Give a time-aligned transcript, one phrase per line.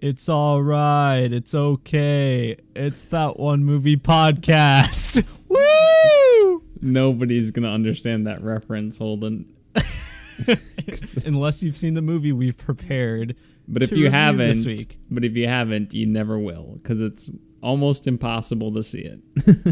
[0.00, 1.30] It's all right.
[1.30, 2.56] It's okay.
[2.74, 5.26] It's that one movie podcast.
[5.48, 6.62] Woo!
[6.80, 9.44] Nobody's gonna understand that reference, Holden.
[11.26, 13.36] Unless you've seen the movie we've prepared.
[13.68, 14.98] But if you haven't, this week.
[15.10, 17.30] but if you haven't, you never will, because it's
[17.62, 19.20] almost impossible to see it.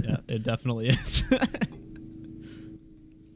[0.04, 1.24] yeah, it definitely is.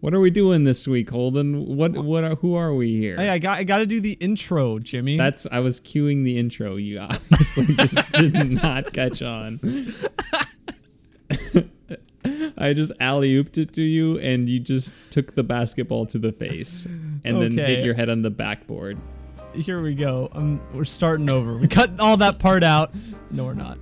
[0.02, 1.76] what are we doing this week, Holden?
[1.76, 3.16] What what are, who are we here?
[3.16, 5.16] hey, I got I got to do the intro, Jimmy.
[5.16, 6.74] That's I was cueing the intro.
[6.74, 9.60] You obviously just did not catch on.
[12.58, 16.32] I just alley ooped it to you, and you just took the basketball to the
[16.32, 18.98] face, and then hit your head on the backboard.
[19.54, 20.30] Here we go.
[20.32, 21.56] Um, we're starting over.
[21.56, 22.92] We cut all that part out.
[23.30, 23.78] No, we're not.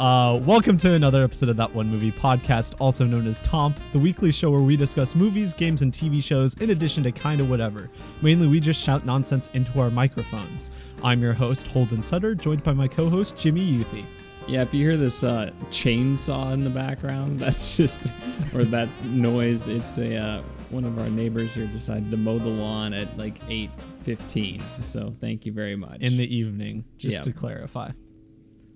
[0.00, 3.98] Uh, welcome to another episode of That One Movie Podcast, also known as Tomp, the
[3.98, 7.90] weekly show where we discuss movies, games, and TV shows, in addition to kinda whatever.
[8.22, 10.70] Mainly, we just shout nonsense into our microphones.
[11.02, 14.04] I'm your host, Holden Sutter, joined by my co-host, Jimmy Youthy.
[14.46, 18.14] Yeah, if you hear this uh, chainsaw in the background, that's just
[18.54, 19.66] or that noise.
[19.66, 23.36] It's a uh, one of our neighbors here decided to mow the lawn at like
[23.48, 23.70] eight
[24.02, 24.62] fifteen.
[24.84, 26.00] So thank you very much.
[26.00, 27.32] In the evening, just Yeah.
[27.32, 27.90] to clarify.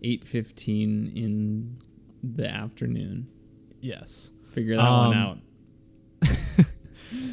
[0.03, 1.79] Eight fifteen in
[2.23, 3.29] the afternoon.
[3.81, 4.33] Yes.
[4.51, 5.39] Figure that one Um, out.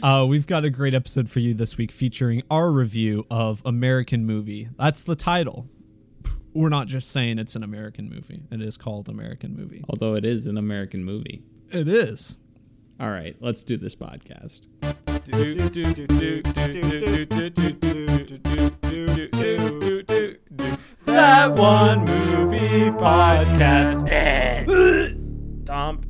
[0.01, 4.25] Uh, we've got a great episode for you this week featuring our review of American
[4.25, 4.67] Movie.
[4.77, 5.69] That's the title.
[6.53, 8.41] We're not just saying it's an American movie.
[8.51, 9.83] It is called American Movie.
[9.87, 11.43] Although it is an American movie.
[11.69, 12.37] It is.
[12.99, 14.65] All right, let's do this podcast.
[21.09, 24.05] That one movie podcast.
[25.65, 26.01] Tom.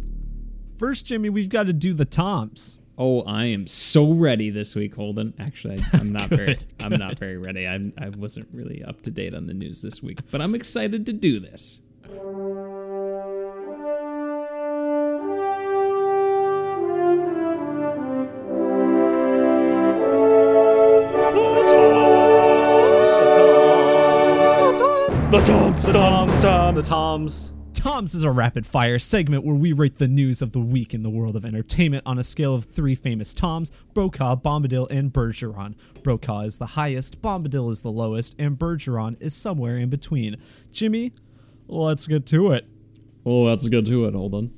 [0.78, 2.78] First, Jimmy, we've got to do the Toms.
[2.98, 5.34] Oh, I am so ready this week, Holden.
[5.40, 6.56] Actually, I, I'm not very.
[6.56, 7.66] Good, I'm not very ready.
[7.66, 11.06] I I wasn't really up to date on the news this week, but I'm excited
[11.06, 11.82] to do this.
[25.32, 27.54] The Toms, the Toms, the Toms, the Toms.
[27.74, 31.04] Toms is a rapid fire segment where we rate the news of the week in
[31.04, 35.76] the world of entertainment on a scale of three famous Toms Brokaw, Bombadil, and Bergeron.
[36.02, 40.36] Brokaw is the highest, Bombadil is the lowest, and Bergeron is somewhere in between.
[40.72, 41.14] Jimmy,
[41.68, 42.66] let's get to it.
[43.24, 44.52] Oh, let's get to it, Holden.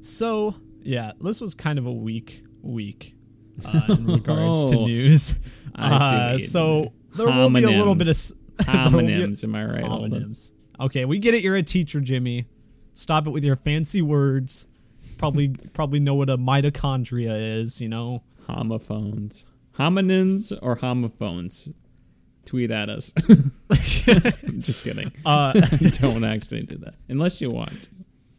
[0.00, 3.16] So, yeah, this was kind of a weak week
[3.66, 5.40] uh, in regards to Oh, news.
[5.74, 8.16] I see Uh, so there will be a little bit of
[8.58, 8.60] Homonyms.
[8.60, 10.52] s- there will be a- Homonyms, am I right, homonyms.
[10.80, 11.42] Okay, we get it.
[11.42, 12.46] You're a teacher, Jimmy.
[12.92, 14.66] Stop it with your fancy words.
[15.18, 17.80] Probably, probably know what a mitochondria is.
[17.80, 18.22] You know.
[18.48, 19.44] Homophones,
[19.78, 21.68] hominins or homophones?
[22.44, 23.10] Tweet at us.
[23.72, 25.10] Just kidding.
[25.24, 25.52] Uh,
[25.98, 27.88] Don't actually do that unless you want.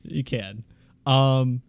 [0.03, 0.63] you can.
[1.07, 1.63] Um,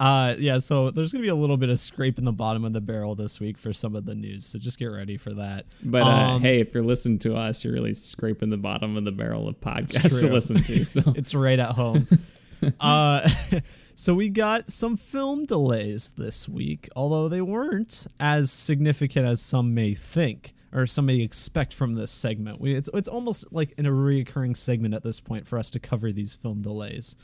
[0.00, 0.58] uh, yeah.
[0.58, 3.14] So there's gonna be a little bit of scrape in the bottom of the barrel
[3.14, 4.44] this week for some of the news.
[4.46, 5.66] So just get ready for that.
[5.82, 9.04] But uh, Um, hey, if you're listening to us, you're really scraping the bottom of
[9.04, 10.84] the barrel of podcasts to listen to.
[10.84, 12.08] So it's right at home.
[12.80, 13.28] uh,
[13.94, 19.74] so we got some film delays this week, although they weren't as significant as some
[19.74, 22.60] may think or some may expect from this segment.
[22.60, 25.78] We, it's it's almost like in a reoccurring segment at this point for us to
[25.78, 27.14] cover these film delays.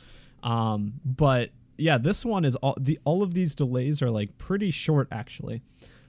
[0.42, 4.70] Um, but yeah, this one is all the all of these delays are like pretty
[4.70, 5.62] short actually.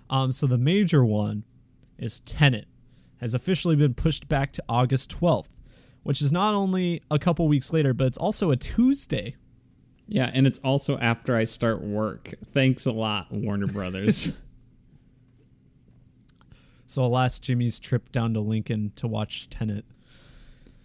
[0.09, 1.45] Um, so the major one
[1.97, 2.67] is Tenet
[3.19, 5.59] has officially been pushed back to August 12th,
[6.03, 9.35] which is not only a couple weeks later, but it's also a Tuesday.
[10.07, 12.33] yeah, and it's also after I start work.
[12.51, 14.33] Thanks a lot, Warner Brothers.
[16.85, 19.85] So alas, Jimmy's trip down to Lincoln to watch Tenet.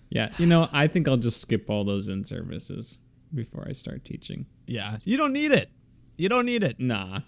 [0.08, 2.98] yeah, you know, I think I'll just skip all those in services
[3.34, 4.46] before I start teaching.
[4.66, 5.70] Yeah, you don't need it.
[6.16, 6.80] You don't need it.
[6.80, 7.20] Nah,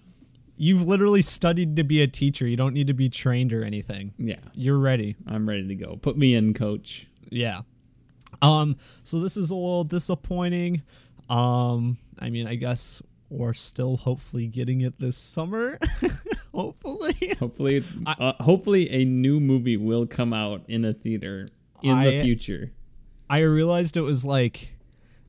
[0.61, 2.45] You've literally studied to be a teacher.
[2.45, 4.13] You don't need to be trained or anything.
[4.19, 5.15] yeah, You're ready.
[5.25, 5.97] I'm ready to go.
[6.03, 7.07] Put me in, coach.
[7.31, 7.61] Yeah.
[8.43, 10.83] Um, so this is a little disappointing.
[11.31, 13.01] Um, I mean, I guess
[13.31, 15.79] we're still hopefully getting it this summer.
[16.53, 17.15] hopefully.
[17.39, 21.49] Hopefully, uh, hopefully a new movie will come out in a theater
[21.85, 22.73] in the future.
[23.31, 24.75] I realized it was like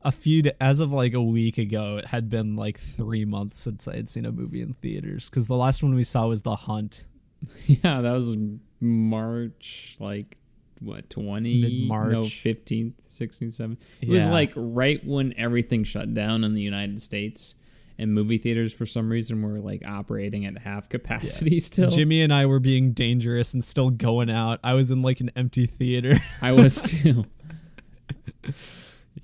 [0.02, 1.98] a few as of like a week ago.
[1.98, 5.48] It had been like three months since I had seen a movie in theaters because
[5.48, 7.06] the last one we saw was The Hunt.
[7.68, 8.36] Yeah, that was
[8.82, 10.38] March, like
[10.82, 11.62] what twenty?
[11.62, 12.12] Mid-March.
[12.12, 13.86] no fifteenth, sixteenth, seventeenth.
[14.02, 17.56] It was like right when everything shut down in the United States,
[17.98, 21.90] and movie theaters for some reason were like operating at half capacity still.
[21.90, 24.60] Jimmy and I were being dangerous and still going out.
[24.64, 26.16] I was in like an empty theater.
[26.42, 27.26] I was too.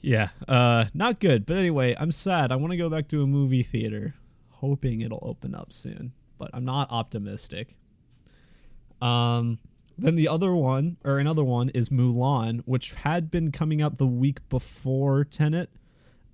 [0.05, 1.47] Yeah, uh, not good.
[1.47, 2.51] But anyway, I'm sad.
[2.51, 4.13] I want to go back to a movie theater,
[4.51, 6.13] hoping it'll open up soon.
[6.37, 7.75] But I'm not optimistic.
[9.01, 9.57] Um,
[9.97, 14.05] then the other one, or another one, is Mulan, which had been coming out the
[14.05, 15.71] week before Tenet.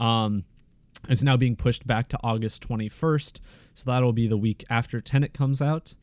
[0.02, 0.44] Um,
[1.08, 3.40] is now being pushed back to August 21st.
[3.74, 5.96] So that'll be the week after Tenet comes out.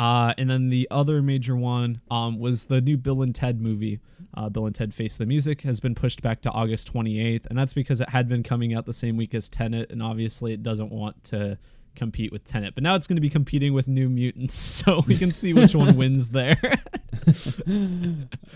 [0.00, 4.00] Uh, and then the other major one um, was the new Bill and Ted movie.
[4.32, 7.44] Uh, Bill and Ted Face the Music has been pushed back to August 28th.
[7.44, 9.90] And that's because it had been coming out the same week as Tenet.
[9.90, 11.58] And obviously, it doesn't want to
[11.94, 12.74] compete with Tenet.
[12.74, 14.54] But now it's going to be competing with New Mutants.
[14.80, 16.56] So we can see which one wins there.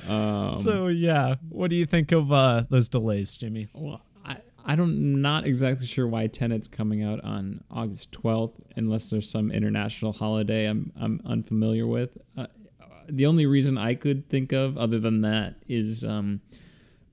[0.08, 1.34] Um, so, yeah.
[1.50, 3.68] What do you think of uh, those delays, Jimmy?
[3.74, 4.00] well,
[4.64, 9.50] I don't not exactly sure why Tenet's coming out on August 12th unless there's some
[9.50, 12.16] international holiday I'm I'm unfamiliar with.
[12.36, 12.46] Uh,
[13.06, 16.40] the only reason I could think of other than that is um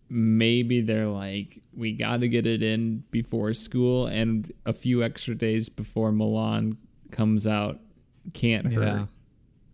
[0.09, 5.35] maybe they're like we got to get it in before school and a few extra
[5.35, 6.77] days before Mulan
[7.11, 7.79] comes out
[8.33, 8.83] can't hurt.
[8.83, 9.05] Yeah.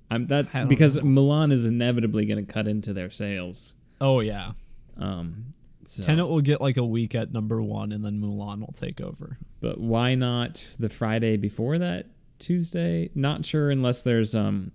[0.09, 1.03] I'm that because know.
[1.03, 3.73] Mulan is inevitably going to cut into their sales.
[3.99, 4.53] Oh, yeah.
[4.97, 5.53] Um
[5.87, 6.03] so.
[6.03, 9.37] Tenet will get like a week at number one, and then Mulan will take over.
[9.59, 12.07] but why not the Friday before that
[12.39, 13.09] Tuesday?
[13.15, 14.71] Not sure unless there's um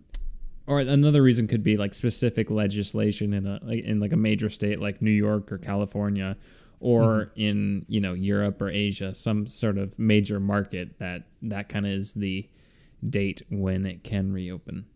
[0.67, 4.81] or another reason could be like specific legislation in a in like a major state
[4.81, 6.37] like New York or California
[6.81, 11.87] or in you know Europe or Asia some sort of major market that that kind
[11.87, 12.49] of is the
[13.09, 14.87] date when it can reopen.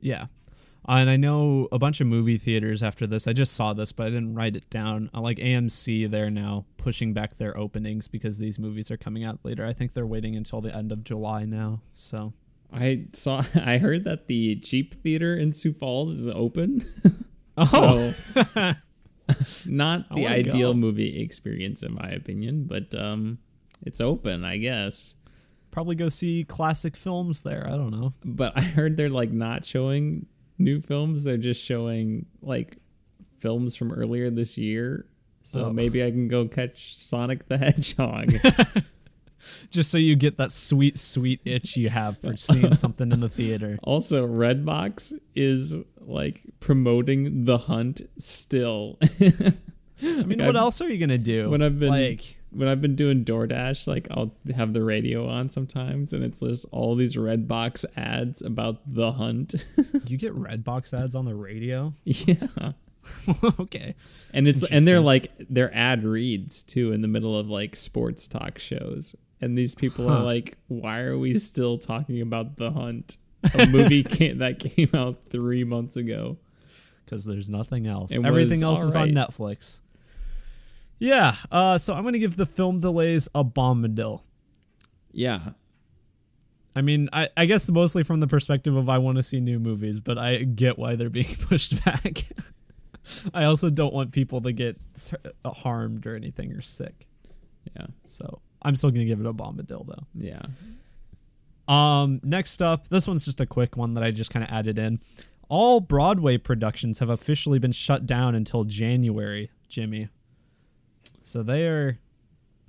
[0.00, 0.26] Yeah.
[0.88, 3.28] And I know a bunch of movie theaters after this.
[3.28, 5.10] I just saw this, but I didn't write it down.
[5.14, 9.40] I Like AMC, they're now pushing back their openings because these movies are coming out
[9.44, 9.64] later.
[9.66, 11.82] I think they're waiting until the end of July now.
[11.94, 12.32] So,
[12.72, 16.84] I saw I heard that the cheap theater in Sioux Falls is open.
[17.56, 18.72] oh, So
[19.66, 20.78] not the ideal go.
[20.78, 23.38] movie experience in my opinion, but um
[23.82, 25.14] it's open, I guess.
[25.70, 27.66] probably go see classic films there.
[27.66, 28.12] I don't know.
[28.24, 30.26] But I heard they're like not showing
[30.60, 32.76] new films, they're just showing like
[33.38, 35.06] films from earlier this year.
[35.42, 35.72] So Oh.
[35.72, 38.28] maybe I can go catch Sonic the Hedgehog.
[39.70, 43.28] Just so you get that sweet, sweet itch you have for seeing something in the
[43.30, 43.78] theater.
[43.82, 48.98] also, Redbox is like promoting The Hunt still.
[49.00, 49.54] I
[50.02, 51.48] mean, what else are you gonna do?
[51.48, 55.48] when I've been like, when I've been doing DoorDash, like I'll have the radio on
[55.48, 59.54] sometimes, and it's just all these Redbox ads about the hunt.
[60.08, 61.94] you get Redbox ads on the radio.
[62.04, 62.72] yeah,
[63.60, 63.94] okay.
[64.34, 68.26] and it's and they're like they're ad reads too in the middle of like sports
[68.28, 73.16] talk shows, and these people are like, "Why are we still talking about the hunt?"
[73.54, 74.02] A movie
[74.34, 76.36] that came out three months ago.
[77.04, 78.12] because there's nothing else.
[78.12, 79.10] It Everything else is on.
[79.10, 79.80] Netflix.
[81.00, 84.22] Yeah, uh, so I'm gonna give the film delays a bombadil.
[85.12, 85.52] Yeah,
[86.76, 89.58] I mean, I, I guess mostly from the perspective of I want to see new
[89.58, 92.24] movies, but I get why they're being pushed back.
[93.34, 94.76] I also don't want people to get
[95.44, 97.08] harmed or anything or sick.
[97.74, 100.06] yeah, So I'm still gonna give it a bombadil though.
[100.14, 100.42] yeah.
[101.66, 104.78] Um, next up, this one's just a quick one that I just kind of added
[104.78, 104.98] in.
[105.48, 110.08] All Broadway productions have officially been shut down until January, Jimmy.
[111.20, 111.98] So they are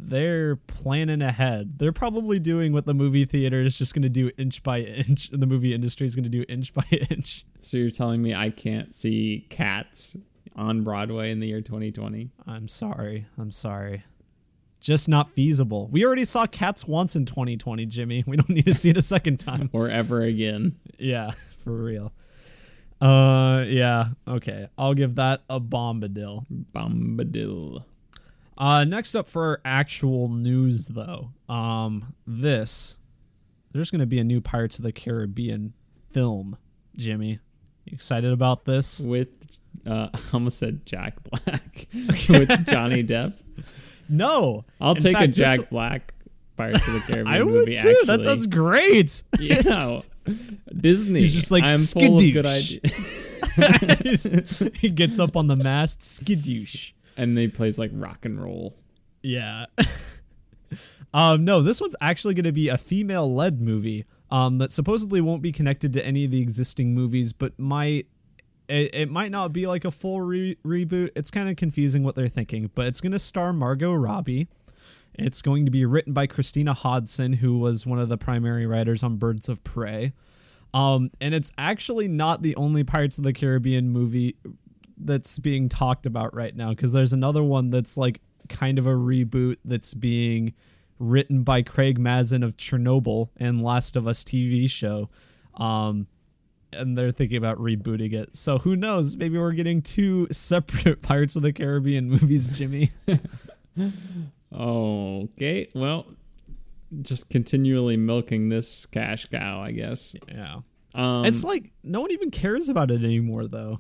[0.01, 1.77] they're planning ahead.
[1.77, 5.29] They're probably doing what the movie theater is just going to do inch by inch.
[5.29, 7.46] And the movie industry is going to do inch by inch.
[7.60, 10.17] So you're telling me I can't see Cats
[10.55, 12.31] on Broadway in the year 2020?
[12.48, 13.27] I'm sorry.
[13.38, 14.03] I'm sorry.
[14.79, 15.88] Just not feasible.
[15.89, 18.24] We already saw Cats once in 2020, Jimmy.
[18.25, 19.70] We don't need to see it a second time.
[19.74, 20.77] or ever again.
[20.98, 22.12] Yeah, for real.
[23.00, 24.10] Uh, yeah.
[24.27, 26.48] Okay, I'll give that a bombadil.
[26.74, 27.84] Bombadil.
[28.62, 33.00] Uh, next up for actual news, though, um, this
[33.72, 35.74] there's gonna be a new Pirates of the Caribbean
[36.12, 36.58] film.
[36.96, 37.39] Jimmy,
[37.86, 39.00] you excited about this?
[39.00, 39.30] With,
[39.88, 41.88] uh, I almost said Jack Black.
[42.30, 43.41] With Johnny Depp.
[44.08, 46.13] No, I'll In take a fact, this- Jack Black
[46.56, 47.89] Pirates of the Caribbean I would movie, too.
[47.89, 48.06] actually.
[48.06, 49.24] That sounds great.
[49.39, 50.00] Yeah.
[50.77, 51.22] Disney.
[51.22, 52.80] He's just like, I'm full of good ideas.
[54.75, 56.91] he gets up on the mast, skidoosh.
[57.18, 58.75] And they plays like rock and roll.
[59.22, 59.65] Yeah.
[61.13, 65.22] um, no, this one's actually going to be a female led movie um, that supposedly
[65.22, 68.08] won't be connected to any of the existing movies, but might.
[68.68, 71.10] It, it might not be like a full re- reboot.
[71.13, 74.48] It's kind of confusing what they're thinking, but it's going to star Margot Robbie.
[75.13, 79.03] It's going to be written by Christina Hodson, who was one of the primary writers
[79.03, 80.13] on Birds of Prey.
[80.74, 84.38] Um, and it's actually not the only Pirates of the Caribbean movie
[85.05, 88.91] that's being talked about right now because there's another one that's like kind of a
[88.91, 90.53] reboot that's being
[91.00, 95.10] written by Craig Mazin of Chernobyl and Last of Us TV show.
[95.55, 96.08] Um,
[96.74, 98.38] and they're thinking about rebooting it.
[98.38, 99.17] So who knows?
[99.17, 102.91] Maybe we're getting two separate Pirates of the Caribbean movies, Jimmy.
[104.55, 105.67] okay.
[105.74, 106.05] Well,
[107.01, 110.15] just continually milking this cash cow, I guess.
[110.27, 110.62] Yeah.
[110.93, 113.79] Um, it's like no one even cares about it anymore, though.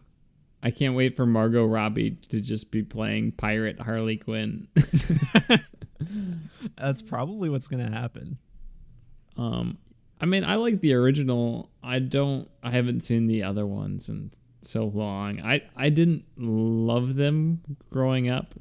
[0.63, 4.67] I can't wait for Margot Robbie to just be playing pirate Harley Quinn.
[6.77, 8.37] That's probably what's gonna happen.
[9.37, 9.77] Um,
[10.19, 11.71] I mean, I like the original.
[11.81, 12.49] I don't.
[12.61, 15.41] I haven't seen the other ones in so long.
[15.41, 18.53] I I didn't love them growing up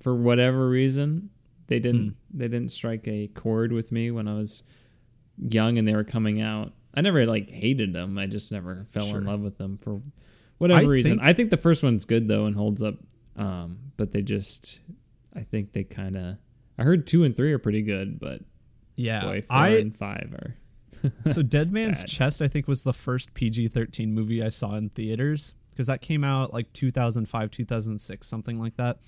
[0.00, 1.30] for whatever reason.
[1.66, 2.16] They didn't.
[2.32, 4.62] They didn't strike a chord with me when I was
[5.36, 6.72] young and they were coming out.
[6.94, 8.18] I never like hated them.
[8.18, 9.18] I just never fell Sure.
[9.18, 10.00] in love with them for
[10.60, 11.12] whatever I reason.
[11.18, 12.94] think- I think the first one's good though and holds up.
[13.36, 14.80] Um, but they just,
[15.34, 16.36] I think they kind of.
[16.78, 18.42] I heard two and three are pretty good, but
[18.96, 20.56] Yeah, boy, four I and five are.
[21.26, 22.08] so Dead Man's Bad.
[22.10, 26.24] Chest I think was the first PG-13 movie I saw in theaters because that came
[26.24, 28.98] out like 2005, 2006, something like that.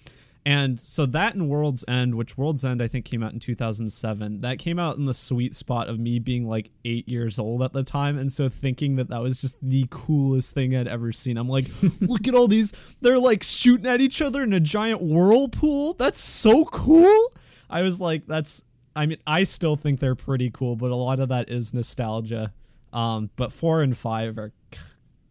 [0.45, 4.41] And so that and World's End, which World's End I think came out in 2007,
[4.41, 7.73] that came out in the sweet spot of me being like eight years old at
[7.73, 8.19] the time.
[8.19, 11.37] And so thinking that that was just the coolest thing I'd ever seen.
[11.37, 11.67] I'm like,
[12.01, 12.97] look at all these.
[13.01, 15.95] They're like shooting at each other in a giant whirlpool.
[15.95, 17.33] That's so cool.
[17.71, 18.65] I was like, that's,
[18.97, 22.53] I mean, I still think they're pretty cool, but a lot of that is nostalgia.
[22.93, 24.53] Um, but four and five are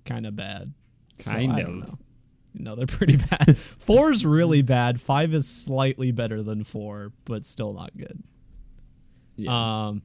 [0.06, 0.74] kind of bad.
[1.16, 1.98] So, Kind I of.
[2.54, 3.58] No, they're pretty bad.
[3.58, 5.00] Four's really bad.
[5.00, 8.24] Five is slightly better than four, but still not good.
[9.38, 9.88] Yeah.
[9.88, 10.02] Um,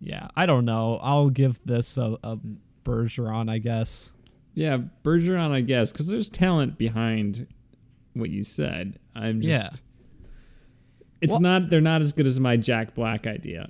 [0.00, 0.98] yeah, I don't know.
[1.02, 2.38] I'll give this a, a
[2.84, 4.14] Bergeron, I guess.
[4.54, 7.46] Yeah, Bergeron, I guess, because there's talent behind
[8.14, 8.98] what you said.
[9.14, 9.48] I'm just.
[9.48, 9.78] Yeah.
[11.20, 11.70] It's Well- not.
[11.70, 13.66] They're not as good as my Jack Black idea.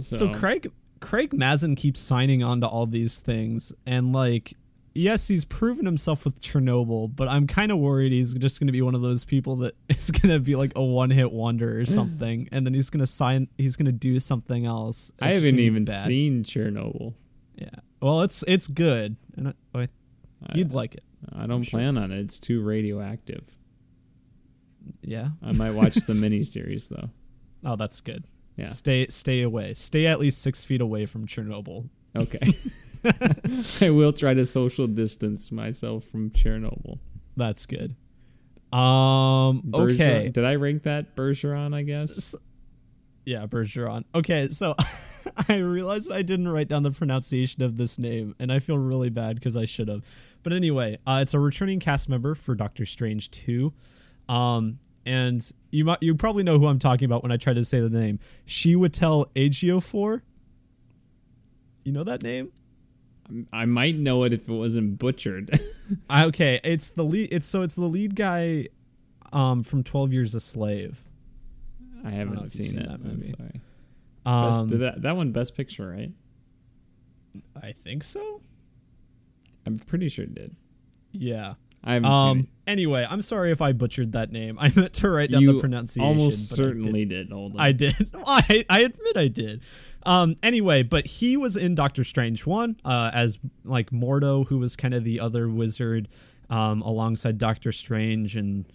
[0.00, 4.54] So, So, Craig Craig Mazin keeps signing on to all these things, and like,
[4.94, 8.72] yes, he's proven himself with Chernobyl, but I'm kind of worried he's just going to
[8.72, 11.78] be one of those people that is going to be like a one hit wonder
[11.78, 11.88] or mm.
[11.88, 13.48] something, and then he's going to sign.
[13.58, 15.12] He's going to do something else.
[15.20, 17.14] I It's just haven't even seen Chernobyl.
[17.56, 17.68] Yeah.
[18.00, 19.88] Well, it's it's good, and I, I,
[20.54, 21.04] you'd like it.
[21.32, 21.78] I don't sure.
[21.78, 22.20] plan on it.
[22.20, 23.56] It's too radioactive.
[25.02, 25.30] Yeah.
[25.42, 27.10] I might watch the miniseries though.
[27.64, 28.24] Oh, that's good.
[28.56, 28.66] Yeah.
[28.66, 29.74] Stay stay away.
[29.74, 31.88] Stay at least six feet away from Chernobyl.
[32.14, 32.38] Okay.
[33.82, 36.98] I will try to social distance myself from Chernobyl.
[37.36, 37.94] That's good.
[38.72, 39.62] Um.
[39.62, 40.28] Bergeron- Okay.
[40.30, 41.74] Did I rank that Bergeron?
[41.74, 42.34] I guess.
[43.24, 44.04] Yeah, Bergeron.
[44.14, 44.74] Okay, so
[45.48, 49.08] I realized I didn't write down the pronunciation of this name, and I feel really
[49.10, 50.04] bad because I should have.
[50.42, 53.72] But anyway, uh, it's a returning cast member for Doctor Strange two,
[54.28, 57.64] um, and you might you probably know who I'm talking about when I try to
[57.64, 58.18] say the name.
[58.46, 60.20] Chiwetel Ejiofor.
[61.84, 62.50] You know that name?
[63.52, 65.58] I might know it if it wasn't butchered.
[66.10, 67.30] I- okay, it's the lead.
[67.32, 68.68] It's so it's the lead guy,
[69.32, 71.04] um, from Twelve Years a Slave.
[72.04, 72.86] I haven't you've seen, seen it.
[72.88, 73.28] that I'm movie.
[73.36, 73.60] sorry.
[74.26, 76.10] Um, did that that one best picture, right?
[77.60, 78.40] I think so.
[79.66, 80.54] I'm pretty sure it did.
[81.12, 81.54] Yeah.
[81.82, 82.48] I haven't seen Um.
[82.66, 84.56] Anyway, I'm sorry if I butchered that name.
[84.60, 86.06] I meant to write down You the pronunciation.
[86.06, 87.30] Almost but I certainly did.
[87.30, 87.60] Hold on.
[87.60, 87.94] I did.
[88.26, 89.62] I, I admit I did.
[90.06, 90.36] Um.
[90.42, 94.94] Anyway, but he was in Doctor Strange one, uh, as like Mordo, who was kind
[94.94, 96.08] of the other wizard,
[96.50, 98.66] um, alongside Doctor Strange, and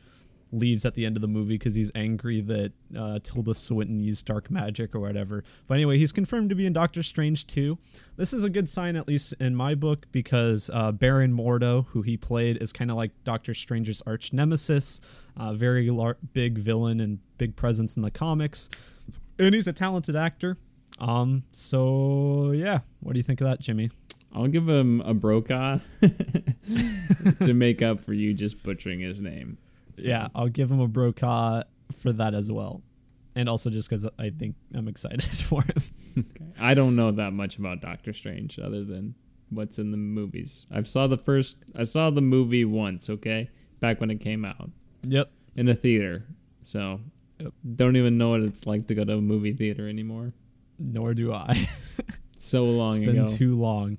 [0.51, 4.25] leaves at the end of the movie because he's angry that uh, Tilda Swinton used
[4.25, 5.43] dark magic or whatever.
[5.67, 7.77] But anyway, he's confirmed to be in Doctor Strange 2.
[8.17, 12.01] This is a good sign, at least in my book, because uh, Baron Mordo, who
[12.01, 15.01] he played, is kind of like Doctor Strange's arch nemesis,
[15.37, 18.69] uh, very lar- big villain and big presence in the comics.
[19.37, 20.57] And he's a talented actor.
[20.99, 21.43] Um.
[21.51, 23.91] So yeah, what do you think of that, Jimmy?
[24.33, 25.79] I'll give him a Brokaw
[27.41, 29.57] to make up for you just butchering his name.
[29.93, 32.83] So, Yeah, I'll give him a Brokaw for that as well,
[33.35, 35.81] and also just because I think I'm excited for him.
[36.17, 36.45] okay.
[36.59, 39.15] I don't know that much about Doctor Strange other than
[39.49, 40.67] what's in the movies.
[40.71, 41.63] I saw the first.
[41.75, 43.09] I saw the movie once.
[43.09, 44.69] Okay, back when it came out
[45.03, 45.31] Yep.
[45.55, 46.25] in a theater.
[46.61, 46.99] So
[47.39, 47.53] Yep.
[47.75, 50.33] don't even know what it's like to go to a movie theater anymore.
[50.79, 51.67] Nor do I.
[52.41, 53.97] So long it's been too long.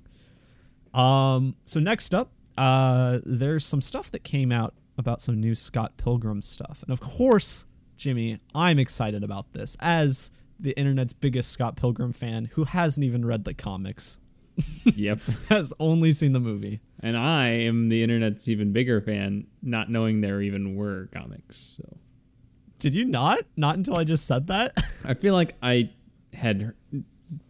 [0.95, 1.55] Um.
[1.63, 6.41] So next up, uh, there's some stuff that came out about some new Scott Pilgrim
[6.41, 12.13] stuff, and of course, Jimmy, I'm excited about this as the internet's biggest Scott Pilgrim
[12.13, 14.19] fan who hasn't even read the comics,
[14.95, 15.19] yep.
[15.49, 16.81] has only seen the movie.
[16.99, 21.75] And I am the internet's even bigger fan, not knowing there even were comics.
[21.77, 21.97] So
[22.79, 23.39] Did you not?
[23.55, 24.73] Not until I just said that?
[25.05, 25.91] I feel like I
[26.33, 26.73] had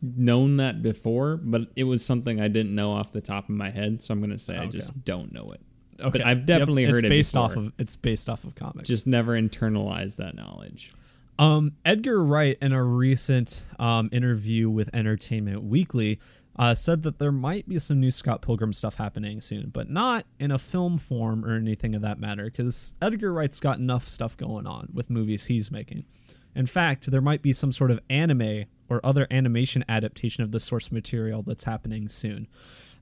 [0.02, 3.72] known that before, but it was something I didn't know off the top of my
[3.72, 4.02] head.
[4.02, 5.62] So I'm gonna say I just don't know it.
[6.00, 6.20] Okay.
[6.20, 8.88] But I've definitely Yep, heard it's it based off of it's based off of comics.
[8.88, 10.92] Just never internalized that knowledge.
[11.40, 16.20] Um, Edgar Wright, in a recent um, interview with Entertainment Weekly,
[16.56, 20.26] uh, said that there might be some new Scott Pilgrim stuff happening soon, but not
[20.40, 24.38] in a film form or anything of that matter, because Edgar Wright's got enough stuff
[24.38, 26.06] going on with movies he's making.
[26.56, 30.60] In fact, there might be some sort of anime or other animation adaptation of the
[30.60, 32.48] source material that's happening soon.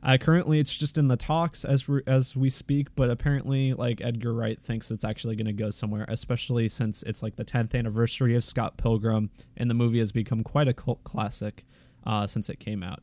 [0.01, 3.99] Uh, currently, it's just in the talks as we as we speak, but apparently, like
[3.99, 7.75] Edgar Wright thinks it's actually going to go somewhere, especially since it's like the 10th
[7.77, 11.65] anniversary of Scott Pilgrim, and the movie has become quite a cult classic
[12.05, 13.01] uh, since it came out.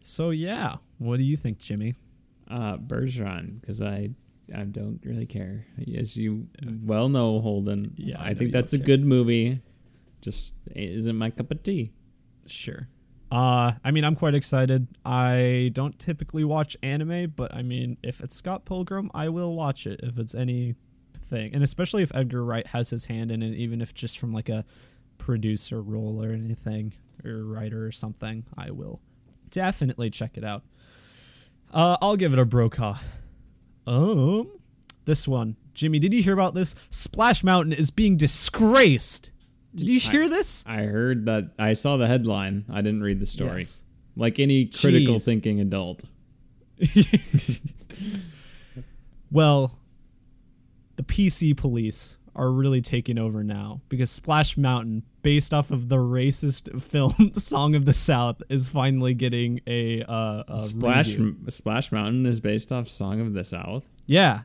[0.00, 1.94] So yeah, what do you think, Jimmy?
[2.50, 4.10] Uh, Bergeron, because I
[4.54, 5.66] I don't really care.
[5.96, 6.48] As you
[6.84, 7.94] well know, Holden.
[7.96, 8.86] Yeah, I I, think that's a care.
[8.86, 9.60] good movie.
[10.20, 11.92] Just isn't my cup of tea.
[12.46, 12.88] Sure.
[13.30, 14.88] Uh, I mean, I'm quite excited.
[15.06, 19.86] I don't typically watch anime, but I mean, if it's Scott Pilgrim, I will watch
[19.86, 23.80] it if it's anything, and especially if Edgar Wright has his hand in it, even
[23.80, 24.66] if just from like a
[25.16, 26.92] producer role or anything,
[27.24, 29.00] or writer or something, I will
[29.50, 30.62] definitely check it out.
[31.72, 32.98] Uh, I'll give it a Brokaw.
[33.86, 34.50] Um,
[35.04, 36.74] this one, Jimmy, did you hear about this?
[36.90, 39.30] Splash Mountain is being disgraced.
[39.74, 40.64] Did you hear this?
[40.66, 41.52] I heard that.
[41.58, 42.66] I saw the headline.
[42.70, 43.60] I didn't read the story.
[43.60, 43.84] Yes.
[44.16, 45.24] Like any critical Jeez.
[45.24, 46.04] thinking adult.
[49.32, 49.78] Well,
[50.96, 55.96] the PC police are really taking over now because Splash Mountain, based off of the
[55.96, 61.16] racist film "Song of the South," is finally getting a, uh, a Splash.
[61.48, 63.88] Splash Mountain is based off Song of the South.
[64.06, 64.42] Yeah,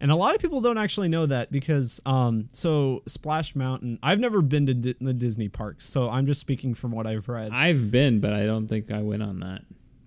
[0.00, 3.98] and a lot of people don't actually know that because um, so Splash Mountain.
[4.02, 7.28] I've never been to Di- the Disney parks, so I'm just speaking from what I've
[7.28, 7.52] read.
[7.52, 9.62] I've been, but I don't think I went on that.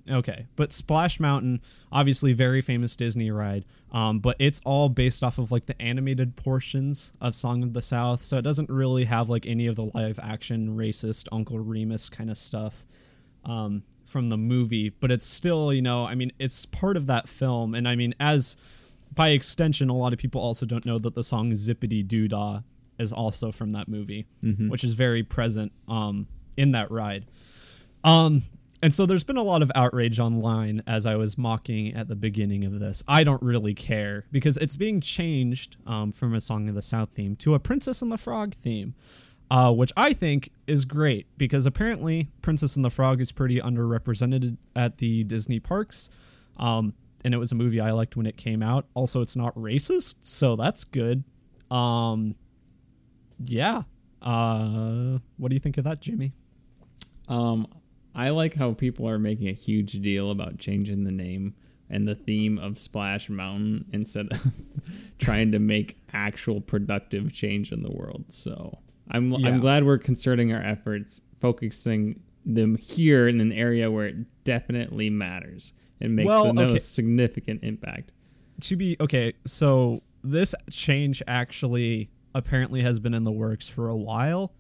[0.10, 5.38] Okay, but Splash Mountain, obviously very famous Disney ride, um, but it's all based off
[5.38, 9.30] of like the animated portions of Song of the South, so it doesn't really have
[9.30, 12.86] like any of the live action racist Uncle Remus kind of stuff
[13.44, 14.90] um, from the movie.
[14.90, 18.14] But it's still, you know, I mean, it's part of that film, and I mean,
[18.20, 18.56] as
[19.16, 22.62] by extension, a lot of people also don't know that the song Zippity Doo Dah
[22.98, 24.26] is also from that movie,
[24.70, 27.26] which is very present um, in that ride.
[28.04, 28.42] Um,
[28.82, 32.16] and so there's been a lot of outrage online as I was mocking at the
[32.16, 33.04] beginning of this.
[33.08, 37.10] I don't really care because it's being changed um, from a Song of the South
[37.10, 38.94] theme to a Princess and the Frog theme,
[39.50, 44.58] uh, which I think is great because apparently Princess and the Frog is pretty underrepresented
[44.76, 46.10] at the Disney parks.
[46.58, 46.94] Um,
[47.26, 48.86] and it was a movie I liked when it came out.
[48.94, 51.24] Also, it's not racist, so that's good.
[51.72, 52.36] Um,
[53.40, 53.84] yeah.
[54.22, 56.34] Uh, what do you think of that, Jimmy?
[57.28, 57.68] Um,
[58.18, 61.54] I like how people are making a huge deal about changing the name
[61.90, 64.42] and the theme of Splash Mountain instead of
[65.20, 68.26] trying to make actual productive change in the world.
[68.30, 69.48] So I'm Yeah.
[69.50, 75.10] I'm glad we're concerting our efforts, focusing them here in an area where it definitely
[75.10, 76.80] matters and makes Well, the most okay.
[76.80, 78.12] significant impact.
[78.62, 83.96] to be okay so this change actually apparently has been in the works for a
[83.96, 84.52] while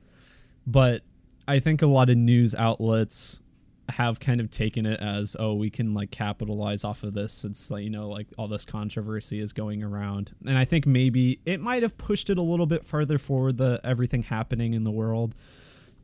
[0.67, 1.01] but
[1.47, 3.41] i think a lot of news outlets
[3.89, 7.71] have kind of taken it as oh we can like capitalize off of this since
[7.71, 11.61] like, you know like all this controversy is going around and i think maybe it
[11.61, 15.35] might have pushed it a little bit further forward the everything happening in the world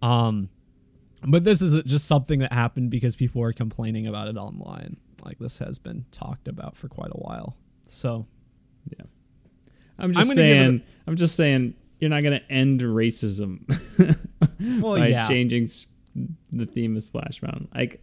[0.01, 0.49] um
[1.27, 5.37] but this is just something that happened because people are complaining about it online like
[5.39, 8.27] this has been talked about for quite a while so
[9.97, 10.81] I'm I'm just it saying.
[11.07, 11.75] I'm just saying.
[11.99, 13.61] You're not gonna end racism
[14.81, 15.67] well by yeah changing
[16.51, 17.69] the theme of Splash Mountain.
[17.73, 18.01] Like,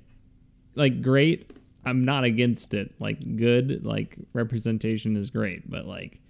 [0.75, 1.51] like great.
[1.85, 2.95] I'm not against it.
[3.01, 3.85] Like good.
[3.85, 6.21] Like representation is great, but like,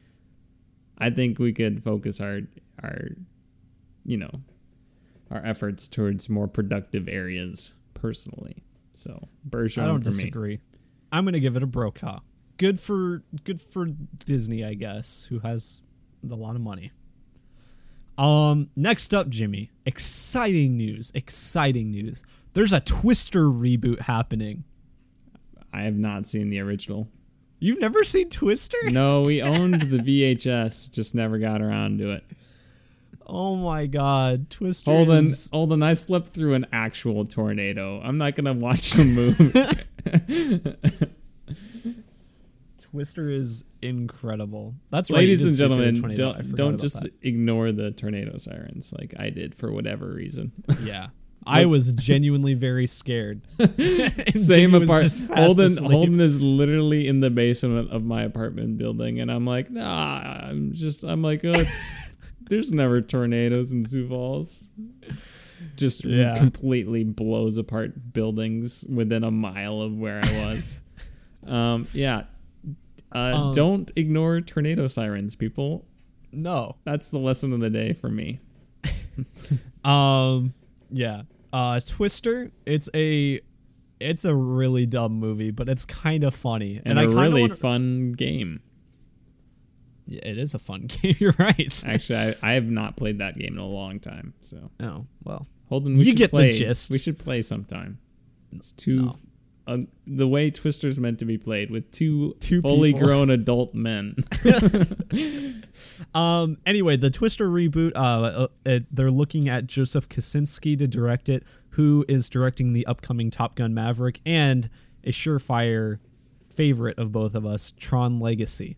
[0.99, 2.41] I think we could focus our
[2.83, 3.09] our,
[4.05, 4.31] you know,
[5.31, 8.63] our efforts towards more productive areas personally.
[8.95, 10.17] So Bergeron I don't for me.
[10.17, 10.61] disagree.
[11.13, 12.21] I'm gonna give it a Brokaw.
[12.57, 13.87] Good for good for
[14.27, 15.81] Disney, I guess, who has
[16.29, 16.93] a lot of money.
[18.21, 19.71] Um, next up, Jimmy.
[19.87, 21.11] Exciting news!
[21.15, 22.23] Exciting news.
[22.53, 24.65] There's a Twister reboot happening.
[25.73, 27.09] I have not seen the original.
[27.61, 28.77] You've never seen Twister?
[28.85, 32.25] No, we owned the VHS, just never got around to it.
[33.27, 38.03] Oh my god, Twister Holden, is Holden, I slept through an actual tornado.
[38.03, 39.53] I'm not gonna watch a movie.
[42.91, 44.75] Twister is incredible.
[44.91, 47.13] That's Ladies and gentlemen, don't don't just that.
[47.23, 50.53] ignore the tornado sirens like I did for whatever reason.
[50.83, 51.09] Yeah.
[51.47, 53.41] I was genuinely very scared.
[53.79, 55.03] Same Jimmy was apart.
[55.05, 55.91] just fast Holden asleep.
[55.91, 60.19] Holden is literally in the basement of my apartment building, and I'm like, nah.
[60.21, 61.03] I'm just.
[61.03, 61.97] I'm like, oh, it's,
[62.43, 64.63] there's never tornadoes in Sioux Falls.
[65.77, 66.37] Just Yeah.
[66.37, 70.75] completely blows apart buildings within a mile of where I was.
[71.47, 72.25] um, yeah.
[73.15, 73.19] Uh,
[73.49, 75.87] Um, don't ignore tornado sirens, people.
[76.33, 76.77] No.
[76.85, 78.41] That's the lesson of the day for me.
[79.85, 80.55] Um
[80.91, 81.23] yeah.
[81.53, 83.41] Uh Twister, it's a
[83.99, 86.81] it's a really dumb movie, but it's kind of funny.
[86.85, 88.61] And, I a of really wanna, fun game.
[90.07, 91.15] yeah, it is a fun game.
[91.19, 91.85] You're right.
[91.87, 94.35] Actually, I, I have not played that game in a long time.
[94.41, 95.47] So oh, well.
[95.69, 96.91] Holden, we You get the gist.
[96.91, 97.99] We should play sometime.
[98.53, 99.19] It's too No.
[99.73, 103.07] Um, the way Twister's meant to be played with two, Two fully people.
[103.09, 104.13] grown adult men.
[106.15, 106.57] Um.
[106.67, 107.93] Anyway, the Twister reboot.
[107.95, 113.31] Uh, uh, they're looking at Joseph Kosinski to direct it, who is directing the upcoming
[113.31, 114.69] Top Gun Maverick and
[115.05, 115.99] a surefire
[116.43, 118.77] favorite of both of us, Tron Legacy.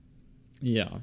[0.60, 0.98] yeah,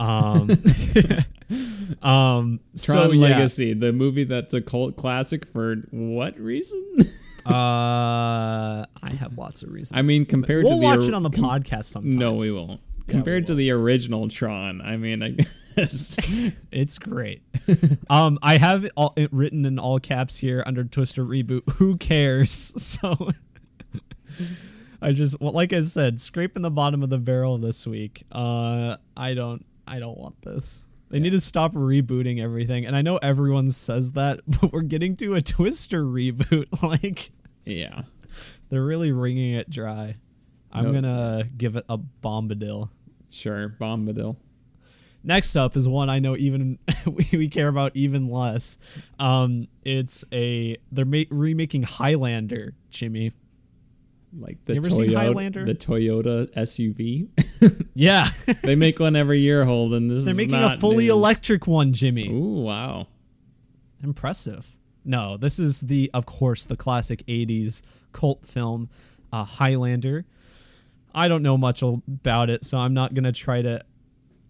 [0.00, 0.50] Um.
[2.02, 2.60] um.
[2.60, 6.82] Tron so yeah, Legacy, the movie that's a cult classic for what reason?
[7.46, 9.92] Uh, I have lots of reasons.
[9.98, 12.18] I mean, compared we'll to the watch or- it on the podcast sometime.
[12.18, 12.80] no, we won't.
[12.98, 16.16] we compared to the original Tron, I mean, I guess.
[16.72, 17.42] It's great.
[18.08, 21.62] um, I have it, all, it written in all caps here under Twister reboot.
[21.74, 22.72] Who cares?
[22.80, 23.30] So,
[25.02, 28.22] I just well, like I said, scraping the bottom of the barrel this week.
[28.32, 30.86] Uh, I don't, I don't want this.
[31.14, 32.84] They need to stop rebooting everything.
[32.84, 36.66] And I know everyone says that, but we're getting to a Twister reboot.
[36.82, 37.30] Like
[37.64, 38.02] yeah.
[38.68, 40.16] they're really wringing it dry.
[40.72, 40.92] I'm No.
[40.92, 42.88] gonna give it a bombadil.
[43.30, 44.34] Sure, Bombadil.
[45.22, 48.76] Next up is one I know even we, we care about even less.
[49.20, 53.30] Um, it's a they're ma- remaking Highlander, Jimmy.
[54.36, 55.64] Like the You ever seen Toyota, Highlander?
[55.64, 57.28] the Toyota SUV.
[57.94, 58.28] Yeah,
[58.62, 60.08] they make one every year, Holden.
[60.08, 61.14] This they're making a fully news.
[61.14, 62.28] electric one, Jimmy.
[62.28, 63.06] Ooh, wow.
[64.02, 64.76] Impressive.
[65.04, 68.88] No, this is the of course the classic '80s cult film,
[69.32, 70.24] uh, Highlander.
[71.14, 73.82] I don't know much about it, so I'm not gonna try to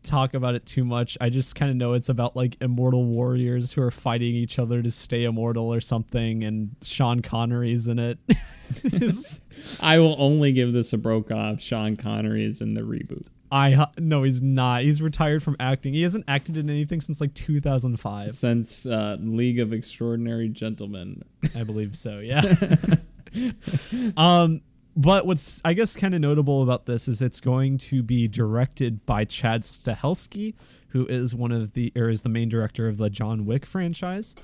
[0.04, 1.16] talk about it too much.
[1.20, 4.82] I just kind of know it's about like immortal warriors who are fighting each other
[4.82, 8.18] to stay immortal or something, and Sean Connery's in it.
[9.80, 11.56] I will only give this a Brokaw.
[11.56, 13.26] Sean Connery is in the reboot.
[13.50, 14.82] I no, he's not.
[14.82, 15.94] He's retired from acting.
[15.94, 18.34] He hasn't acted in anything since like 2005.
[18.34, 21.22] Since uh, League of Extraordinary Gentlemen.
[21.54, 22.18] I believe so.
[22.18, 22.42] Yeah.
[24.16, 24.62] um,
[24.96, 29.04] but what's I guess kind of notable about this is it's going to be directed
[29.06, 30.54] by Chad Stahelski,
[30.88, 34.34] who is one of the or is the main director of the John Wick franchise.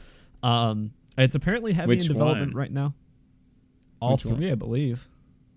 [0.42, 2.56] Um, it's apparently heavy Which in development one?
[2.58, 2.94] right now.
[4.00, 4.36] All Which one?
[4.36, 5.08] three, I believe.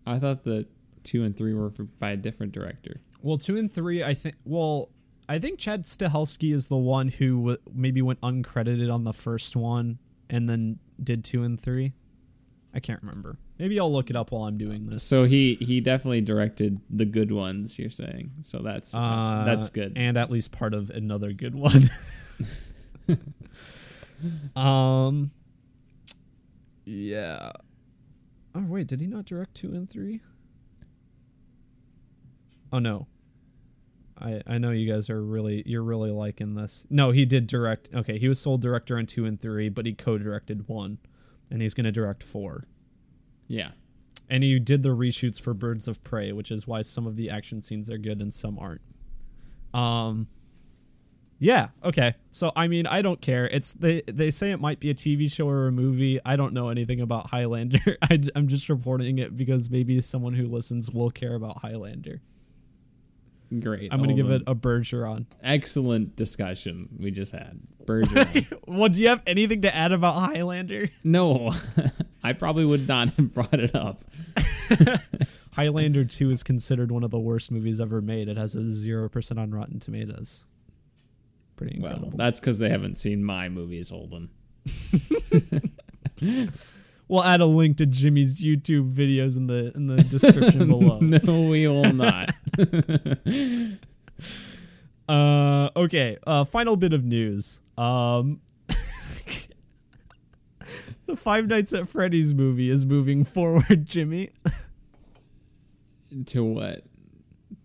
[0.06, 0.68] I thought that
[1.04, 3.00] two and three were for, by a different director.
[3.22, 4.36] Well, two and three, I think.
[4.44, 4.90] Well,
[5.30, 9.56] I think Chad Stahelski is the one who w- maybe went uncredited on the first
[9.56, 11.94] one and then did two and three.
[12.74, 13.38] I can't remember.
[13.64, 15.06] Maybe I'll look it up while I'm doing this.
[15.06, 17.80] So he he definitely directed the good ones.
[17.80, 19.94] You're saying so that's Uh, that's good.
[19.96, 21.90] and at least part of another good one.
[24.58, 25.32] um,
[26.84, 27.54] yeah.
[28.54, 30.20] Oh wait, did he not direct two and three?
[32.74, 33.08] Oh no.
[34.20, 36.86] I I know you guys are really you're really liking this.
[36.90, 37.90] No, he did direct.
[37.96, 40.98] Okay, he was sole director on two and three, but he co-directed one,
[41.50, 42.66] and he's gonna direct four.
[43.48, 43.72] Yeah.
[44.30, 47.30] And he did the reshoots for Birds of Prey, which is why some of the
[47.30, 48.82] action scenes are good and some aren't.
[49.74, 50.28] Um
[51.40, 52.16] Yeah, okay.
[52.32, 53.48] So I mean, I don't care.
[53.48, 56.20] It's they they say it might be a TV show or a movie.
[56.26, 57.98] I don't know anything about Highlander.
[58.10, 62.22] I, am just reporting it because maybe someone who listens will care about Highlander.
[63.60, 63.92] Great.
[63.94, 65.26] I'm going to give it a Bergeron.
[65.44, 67.60] excellent discussion we just had.
[67.86, 68.60] Bergeron.
[68.66, 70.90] Well, do you have anything to add about Highlander?
[71.04, 71.54] no,
[72.24, 74.04] I probably would not have brought it up.
[75.54, 78.28] Highlander 2 is considered one of the worst movies ever made.
[78.28, 80.46] It has a 0% on Rotten Tomatoes.
[81.56, 82.18] Pretty Well, incredible.
[82.18, 84.30] that's because they haven't seen my movies, Holden.
[87.10, 91.00] We'll add a link to Jimmy's YouTube videos in the in the description below.
[91.00, 92.30] no, we will not.
[95.08, 96.18] Uh, okay.
[96.26, 97.62] Uh, final bit of news.
[97.78, 98.40] Um,
[101.06, 104.30] the Five Nights at Freddy's movie is moving forward, Jimmy.
[106.28, 106.68] To what?
[106.76, 106.88] It's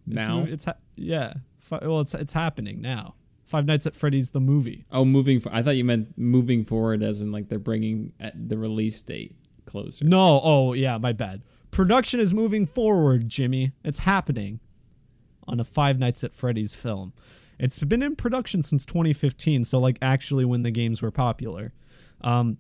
[0.06, 0.40] Now?
[0.42, 1.34] mov- it's ha- yeah.
[1.58, 3.14] Fi- well, it's it's happening now.
[3.44, 4.86] Five Nights at Freddy's the movie.
[4.90, 5.40] oh, moving.
[5.40, 9.00] For, I thought you meant moving forward, as in like they're bringing at the release
[9.02, 9.34] date
[9.66, 10.04] closer.
[10.04, 11.42] No, oh yeah, my bad.
[11.70, 13.72] Production is moving forward, Jimmy.
[13.84, 14.60] It's happening
[15.46, 17.12] on a Five Nights at Freddy's film.
[17.58, 21.72] It's been in production since 2015, so like actually when the games were popular.
[22.22, 22.58] Um,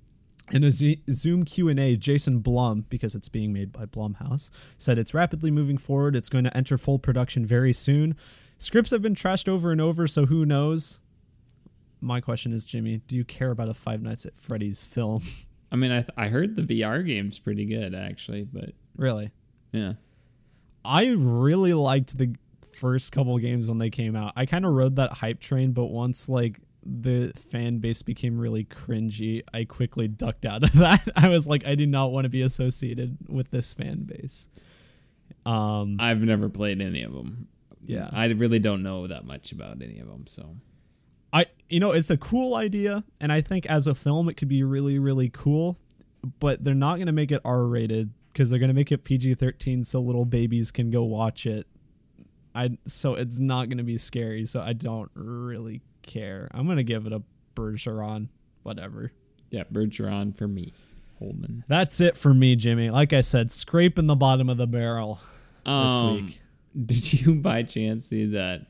[0.50, 5.14] in a Z- Zoom Q&A, Jason Blum, because it's being made by Blumhouse, said it's
[5.14, 6.16] rapidly moving forward.
[6.16, 8.16] It's going to enter full production very soon.
[8.56, 11.00] Scripts have been trashed over and over, so who knows?
[12.00, 15.22] My question is, Jimmy, do you care about a Five Nights at Freddy's film?
[15.72, 19.30] I mean, I I heard the VR game's pretty good actually, but really?
[19.72, 19.94] yeah.
[20.84, 24.32] I really liked the first couple games when they came out.
[24.36, 28.64] I kind of rode that hype train, but once like the fan base became really
[28.64, 31.06] cringy, I quickly ducked out of that.
[31.16, 34.48] I was like, I do not want to be associated with this fan base.
[35.44, 37.48] Um, I've never played any of them.
[37.82, 40.56] yeah, I really don't know that much about any of them, so
[41.32, 44.48] I you know it's a cool idea, and I think as a film it could
[44.48, 45.76] be really really cool,
[46.38, 49.84] but they're not gonna make it R rated because they're gonna make it PG thirteen
[49.84, 51.66] so little babies can go watch it.
[52.54, 56.48] I so it's not gonna be scary, so I don't really care.
[56.52, 57.22] I'm gonna give it a
[57.54, 58.28] Bergeron,
[58.64, 59.12] whatever.
[59.50, 60.72] yeah, Bergeron for me,
[61.20, 61.62] Holden.
[61.68, 62.90] That's it for me, Jimmy.
[62.90, 65.20] Like I said, scraping the bottom of the barrel
[65.64, 66.40] this Um, week.
[66.86, 68.66] Did you by chance see that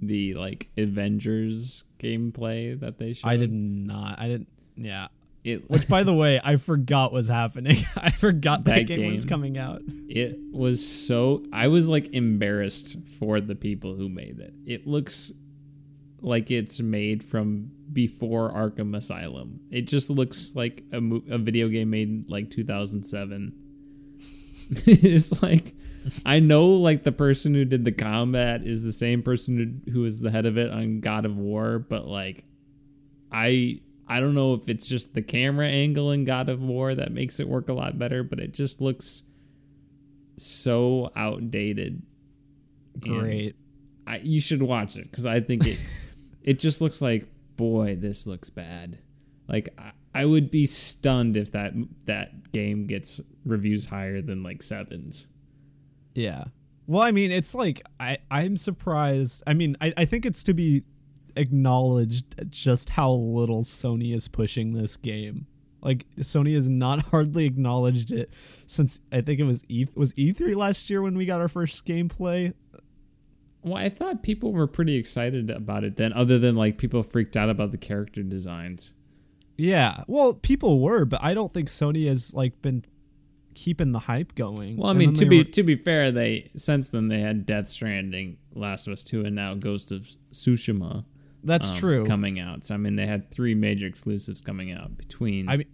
[0.00, 3.28] the like Avengers gameplay that they showed?
[3.28, 4.18] I did not.
[4.18, 4.48] I didn't.
[4.76, 5.08] Yeah.
[5.44, 7.76] It Which, by the way, I forgot was happening.
[7.96, 9.82] I forgot that, That game, was coming out.
[10.08, 14.54] it was so I was like embarrassed for the people who made it.
[14.66, 15.32] It looks
[16.22, 19.60] like it's made from before Arkham Asylum.
[19.70, 23.52] It just looks like a, mo- a video game made in, like 2007.
[24.86, 25.74] it's like
[26.24, 30.04] I know like the person who did the combat is the same person who, who
[30.04, 32.44] is the head of it on God of War, but like
[33.30, 37.12] I I don't know if it's just the camera angle in God of War that
[37.12, 39.22] makes it work a lot better, but it just looks
[40.36, 42.02] so outdated.
[43.00, 43.56] Great.
[44.06, 45.78] I, you should watch it because I think it
[46.42, 48.98] it just looks like boy, this looks bad.
[49.48, 51.72] Like I, I would be stunned if that
[52.06, 55.26] that game gets reviews higher than like sevens.
[56.14, 56.44] Yeah.
[56.86, 59.42] Well, I mean, it's like I I'm surprised.
[59.46, 60.84] I mean, I I think it's to be
[61.36, 65.46] acknowledged just how little Sony is pushing this game.
[65.80, 68.32] Like Sony has not hardly acknowledged it
[68.66, 71.86] since I think it was E was E3 last year when we got our first
[71.86, 72.54] gameplay.
[73.62, 77.36] Well, I thought people were pretty excited about it then, other than like people freaked
[77.36, 78.92] out about the character designs.
[79.56, 80.02] Yeah.
[80.08, 82.84] Well, people were, but I don't think Sony has like been
[83.54, 84.76] keeping the hype going.
[84.76, 87.68] Well, I mean, to be were- to be fair, they since then they had Death
[87.68, 91.04] Stranding, Last of Us Two, and now Ghost of Tsushima.
[91.44, 92.06] that's um, true.
[92.06, 95.68] Coming out, so I mean, they had three major exclusives coming out between I mean,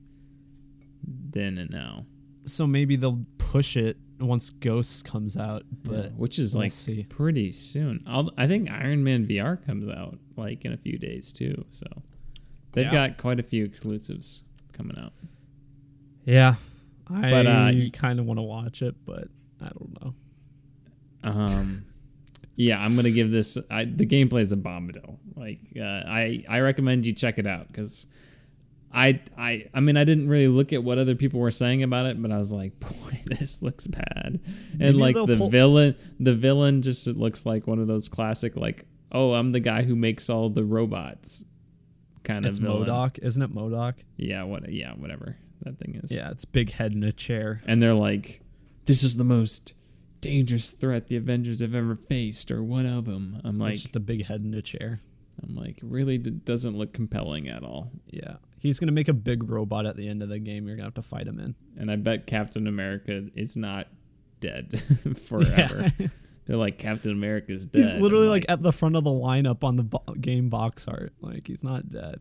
[1.02, 2.06] then and now,
[2.44, 6.70] so maybe they'll push it once Ghosts comes out, but Yeah, which is we'll like
[6.72, 7.04] see.
[7.04, 8.02] pretty soon.
[8.06, 11.64] I'll, I think Iron Man VR comes out like in a few days too.
[11.70, 11.86] So
[12.72, 13.08] they've Yeah.
[13.08, 15.12] got quite a few exclusives coming out.
[16.24, 16.56] Yeah.
[17.10, 19.28] I But, uh, kind of want to watch it, but
[19.60, 20.14] I don't know.
[21.22, 21.84] Um,
[22.56, 23.56] yeah, I'm gonna give this.
[23.70, 25.16] I, the gameplay is a bombadil.
[25.36, 28.06] Like, uh, I I recommend you check it out because
[28.92, 32.06] I I I mean I didn't really look at what other people were saying about
[32.06, 34.40] it, but I was like, boy, this looks bad.
[34.72, 38.86] And Maybe like the villain, the villain just looks like one of those classic like,
[39.12, 41.44] oh, I'm the guy who makes all the robots.
[42.24, 42.88] Kind It's of villain.
[42.88, 43.94] MODOK, isn't it MODOK?
[44.16, 44.70] Yeah, what?
[44.70, 46.10] Yeah, whatever that thing is.
[46.12, 47.62] Yeah, it's big head in a chair.
[47.66, 48.42] and they're like,
[48.86, 49.72] "This is the most
[50.20, 53.96] dangerous threat the Avengers have ever faced, or one of them." I'm like, it's just
[53.96, 55.00] a big head in a chair.
[55.42, 57.92] I'm like, really d- doesn't look compelling at all.
[58.10, 58.36] Yeah.
[58.60, 60.66] He's going to make a big robot at the end of the game.
[60.66, 61.54] You're going to have to fight him in.
[61.76, 63.86] And I bet Captain America is not
[64.40, 64.82] dead
[65.26, 65.90] forever.
[66.46, 67.78] They're like, Captain America's dead.
[67.78, 70.88] He's literally I'm like, at the front of the lineup on the bo- game box
[70.88, 71.12] art.
[71.20, 72.20] Like he's not dead.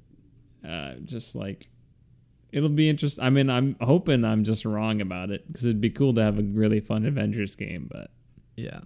[0.67, 1.69] uh, just like.
[2.51, 3.23] It'll be interesting.
[3.25, 6.39] I mean, I'm hoping I'm just wrong about it because it'd be cool to have
[6.39, 8.09] a really fun Avengers game, but
[8.55, 8.79] Yeah.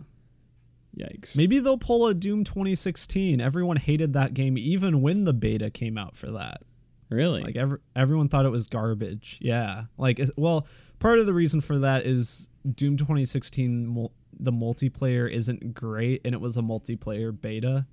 [0.98, 1.36] yikes.
[1.36, 3.40] Maybe they'll pull a Doom 2016.
[3.40, 6.64] Everyone hated that game even when the beta came out for that.
[7.12, 7.41] Really?
[7.41, 9.38] Like every, everyone thought it was garbage.
[9.41, 9.84] Yeah.
[9.97, 10.65] Like well,
[11.00, 16.34] part of the reason for that is Doom 2016 mul- the multiplayer isn't great and
[16.34, 17.86] it was a multiplayer beta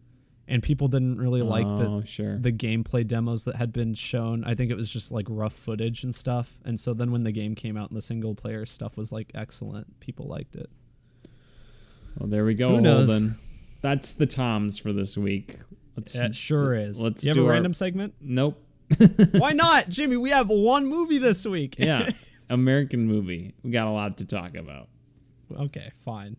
[0.46, 2.38] and people didn't really like the oh, sure.
[2.38, 4.44] the gameplay demos that had been shown.
[4.44, 6.58] I think it was just like rough footage and stuff.
[6.64, 9.30] And so then when the game came out and the single player stuff was like
[9.34, 10.70] excellent, people liked it.
[12.16, 13.20] well, there we go, Who knows?
[13.20, 13.36] Holden.
[13.82, 15.56] That's the Toms for this week.
[15.96, 17.02] Let's, It sure is.
[17.02, 18.14] Let's you have do a our- random segment?
[18.20, 18.64] Nope.
[19.32, 20.16] Why not, Jimmy?
[20.16, 21.76] We have one movie this week.
[21.78, 22.08] Yeah.
[22.50, 23.54] American movie.
[23.62, 24.88] We got a lot to talk about.
[25.52, 26.36] okay, fine.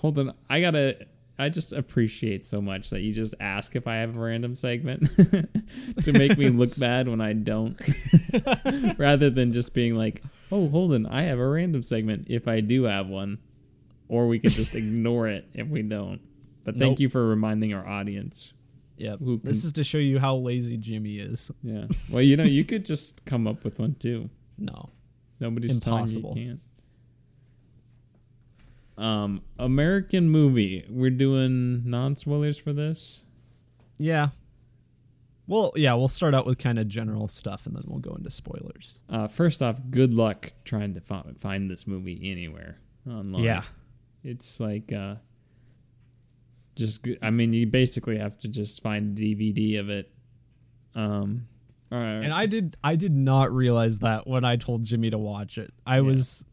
[0.00, 0.32] Hold on.
[0.48, 1.06] I gotta.
[1.40, 5.08] I just appreciate so much that you just ask if I have a random segment
[6.02, 7.80] to make me look bad when I don't,
[8.98, 12.60] rather than just being like, "Oh, hold on, I have a random segment if I
[12.60, 13.38] do have one,"
[14.08, 16.20] or we can just ignore it if we don't.
[16.64, 17.00] But thank Nope.
[17.00, 18.52] you for reminding our audience.
[18.98, 19.20] Yep.
[19.20, 21.52] Who This is to show you how lazy Jimmy is.
[21.62, 21.86] Yeah.
[22.10, 24.30] Well, you know, you could just come up with one too.
[24.60, 24.90] No.
[25.38, 26.30] Nobody's Impossible.
[26.34, 26.58] telling you you
[28.98, 29.04] can't.
[29.06, 30.84] Um, American movie.
[30.90, 33.22] We're doing non spoilers for this.
[33.98, 34.30] Yeah.
[35.48, 38.30] Well, yeah, we'll start out with kind of general stuff and then we'll go into
[38.30, 39.00] spoilers.
[39.08, 43.42] Uh, first off, good luck trying to fi- find this movie anywhere online.
[43.42, 43.62] Yeah.
[44.22, 45.16] it's like uh,
[46.76, 47.02] just.
[47.02, 47.18] Good.
[47.22, 50.12] I mean, you basically have to just find a DVD of it.
[50.94, 51.48] Um,
[51.90, 52.22] all right.
[52.22, 55.72] And I did I did not realize that when I told Jimmy to watch it.
[55.86, 56.44] I was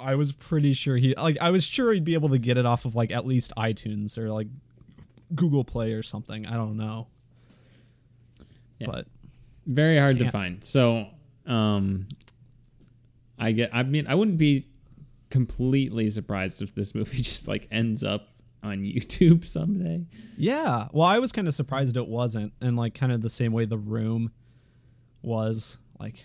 [0.00, 2.64] I was pretty sure he like I was sure he'd be able to get it
[2.64, 4.46] off of like at least iTunes or like
[5.34, 6.46] Google Play or something.
[6.46, 7.08] I don't know.
[8.78, 8.86] Yeah.
[8.90, 9.06] But
[9.66, 10.32] very hard to Can't.
[10.32, 10.64] find.
[10.64, 11.06] So,
[11.46, 12.08] um,
[13.38, 13.70] I get.
[13.72, 14.66] I mean, I wouldn't be
[15.30, 18.28] completely surprised if this movie just like ends up
[18.62, 20.04] on YouTube someday.
[20.36, 23.52] yeah, well I was kind of surprised it wasn't and like kind of the same
[23.52, 24.32] way the room
[25.22, 26.24] was like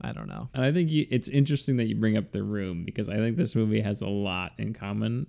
[0.00, 0.50] I don't know.
[0.52, 3.36] And I think you, it's interesting that you bring up the room because I think
[3.36, 5.26] this movie has a lot in common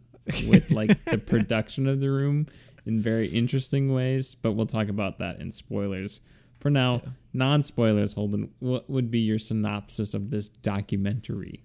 [0.47, 2.47] with like the production of the room
[2.87, 4.35] in very interesting ways.
[4.35, 6.21] But we'll talk about that in spoilers.
[6.59, 7.01] For now,
[7.33, 8.13] non spoilers.
[8.13, 11.63] Holden, what would be your synopsis of this documentary?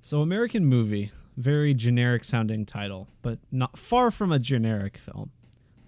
[0.00, 5.30] So American movie, very generic sounding title, but not far from a generic film.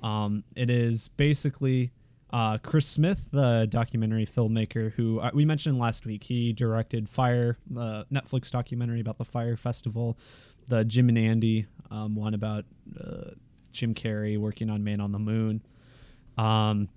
[0.03, 1.92] Um, it is basically
[2.33, 6.25] uh, Chris Smith, the documentary filmmaker who uh, we mentioned last week.
[6.25, 10.18] He directed Fire, the Netflix documentary about the Fire Festival,
[10.68, 12.64] the Jim and Andy um, one about
[12.99, 13.31] uh,
[13.76, 15.62] Jim Carrey working on Man on the Moon,
[16.36, 16.88] um,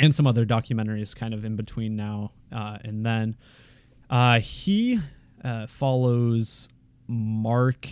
[0.00, 3.36] and some other documentaries kind of in between now uh, and then.
[4.10, 4.98] Uh, he
[5.42, 6.68] uh, follows
[7.08, 7.86] Mark.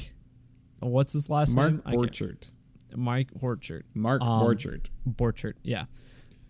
[0.81, 1.83] What's his last Mark name?
[2.11, 2.51] Can't-
[2.95, 3.83] Mike Horchard.
[3.95, 4.87] Mark Um, Borchardt.
[5.09, 5.85] Borchert, yeah.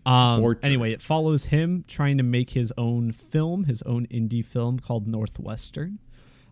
[0.05, 0.59] Um, Borchert.
[0.63, 5.07] anyway, it follows him trying to make his own film, his own indie film called
[5.07, 5.99] Northwestern.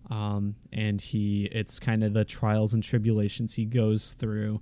[0.10, 4.62] Um, and he, it's kind of the trials and tribulations he goes through.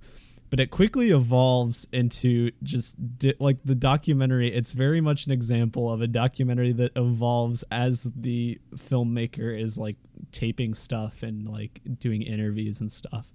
[0.50, 4.52] But it quickly evolves into just di- like the documentary.
[4.52, 9.96] It's very much an example of a documentary that evolves as the filmmaker is like
[10.32, 13.32] taping stuff and like doing interviews and stuff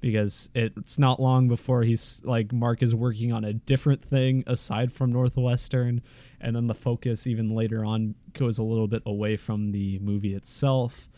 [0.00, 4.92] because it's not long before he's like Mark is working on a different thing aside
[4.92, 6.02] from Northwestern,
[6.40, 10.34] and then the focus even later on goes a little bit away from the movie
[10.34, 11.08] itself.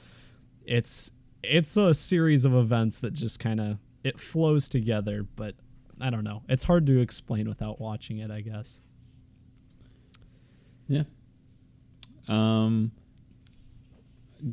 [0.65, 5.55] It's it's a series of events that just kind of it flows together, but
[6.01, 6.43] I don't know.
[6.49, 8.83] It's hard to explain without watching it, I guess.
[10.89, 11.05] Yeah.
[12.27, 12.93] Um.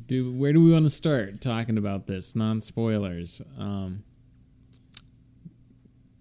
[0.07, 2.35] Do where do we want to start talking about this?
[2.35, 3.41] Non spoilers.
[3.57, 4.03] Um.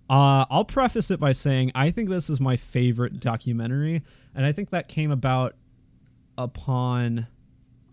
[0.09, 4.03] Uh, I'll preface it by saying I think this is my favorite documentary,
[4.35, 5.55] and I think that came about
[6.37, 7.27] upon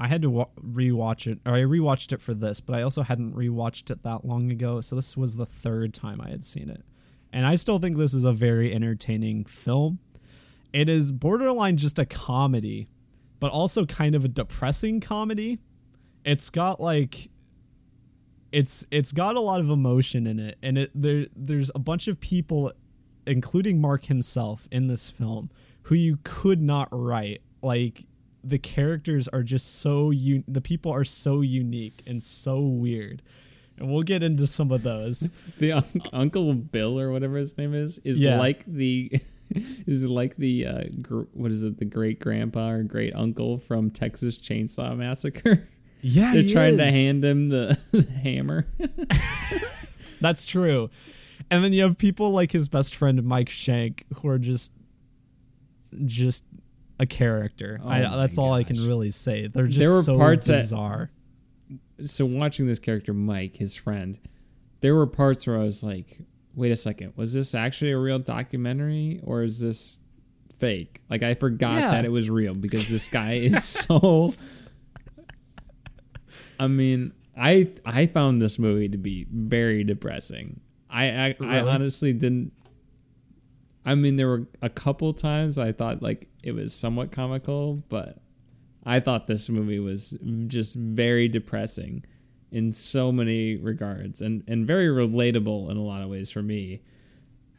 [0.01, 3.03] I had to wa- rewatch it, or I rewatched it for this, but I also
[3.03, 6.71] hadn't rewatched it that long ago, so this was the third time I had seen
[6.71, 6.83] it,
[7.31, 9.99] and I still think this is a very entertaining film.
[10.73, 12.87] It is borderline just a comedy,
[13.39, 15.59] but also kind of a depressing comedy.
[16.25, 17.29] It's got like
[18.51, 22.07] it's it's got a lot of emotion in it and it there there's a bunch
[22.07, 22.71] of people
[23.25, 25.49] including Mark himself in this film
[25.83, 28.05] who you could not write like
[28.43, 33.21] the characters are just so un- the people are so unique and so weird
[33.77, 35.29] and we'll get into some of those
[35.59, 38.39] The un- Uncle Bill or whatever his name is is Yeah.
[38.39, 39.11] like the
[39.85, 43.89] is like the uh, gr- what is it the great grandpa or great uncle from
[43.91, 45.67] Texas Chainsaw Massacre.
[46.01, 48.65] yeah They're he trying to hand him the, the hammer.
[50.21, 50.89] That's true.
[51.49, 54.71] And then you have people like his best friend Mike Schank who are just
[56.05, 56.45] just
[57.01, 57.79] a character.
[57.83, 59.47] Oh I, that's all I can really say.
[59.47, 61.11] They're just There were so parts that- bizarre.
[62.05, 64.19] so watching this character Mike, his friend,
[64.81, 66.19] there were parts where I was like,
[66.55, 69.99] "Wait a second, was this actually a real documentary or is this
[70.59, 71.91] fake?" Like I forgot Yeah.
[71.91, 74.33] that it was real because this guy is so.
[76.59, 80.59] I mean, I I found this movie to be very depressing.
[80.89, 82.51] I I, I honestly didn't.
[83.85, 88.17] I mean, there were a couple times I thought like it was somewhat comical, but
[88.85, 90.17] I thought this movie was
[90.47, 92.03] just very depressing
[92.51, 96.81] in so many regards and, and very relatable in a lot of ways for me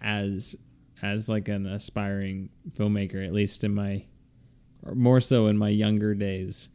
[0.01, 0.57] as
[1.01, 4.05] as like an aspiring filmmaker, at least in my
[4.85, 6.68] or more so in my younger days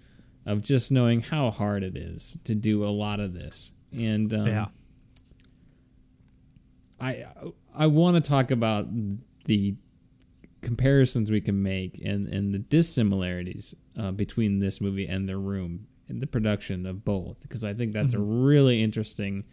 [0.45, 3.71] of just knowing how hard it is to do a lot of this.
[3.91, 4.65] And um, yeah.
[6.99, 7.25] I
[7.75, 8.87] I want to talk about
[9.45, 9.75] the
[10.61, 15.87] comparisons we can make and and the dissimilarities uh, between this movie and The Room
[16.09, 19.43] and the production of both because I think that's a really interesting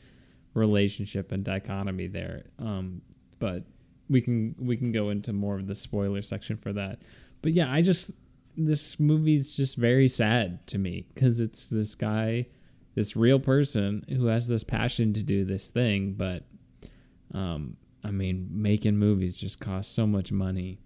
[0.54, 2.44] relationship and dichotomy there.
[2.58, 3.02] Um,
[3.38, 3.64] but
[4.08, 7.02] we can we can go into more of the spoiler section for that.
[7.42, 8.12] But yeah, I just
[8.56, 12.46] this movie's just very sad to me because it's this guy,
[12.94, 16.44] this real person who has this passion to do this thing, but
[17.32, 20.78] um, I mean, making movies just costs so much money.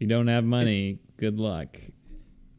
[0.00, 1.76] You don't have money, good luck.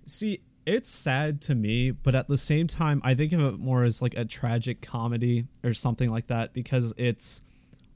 [0.06, 3.84] See, it's sad to me, but at the same time, I think of it more
[3.84, 7.42] as like a tragic comedy or something like that because it's.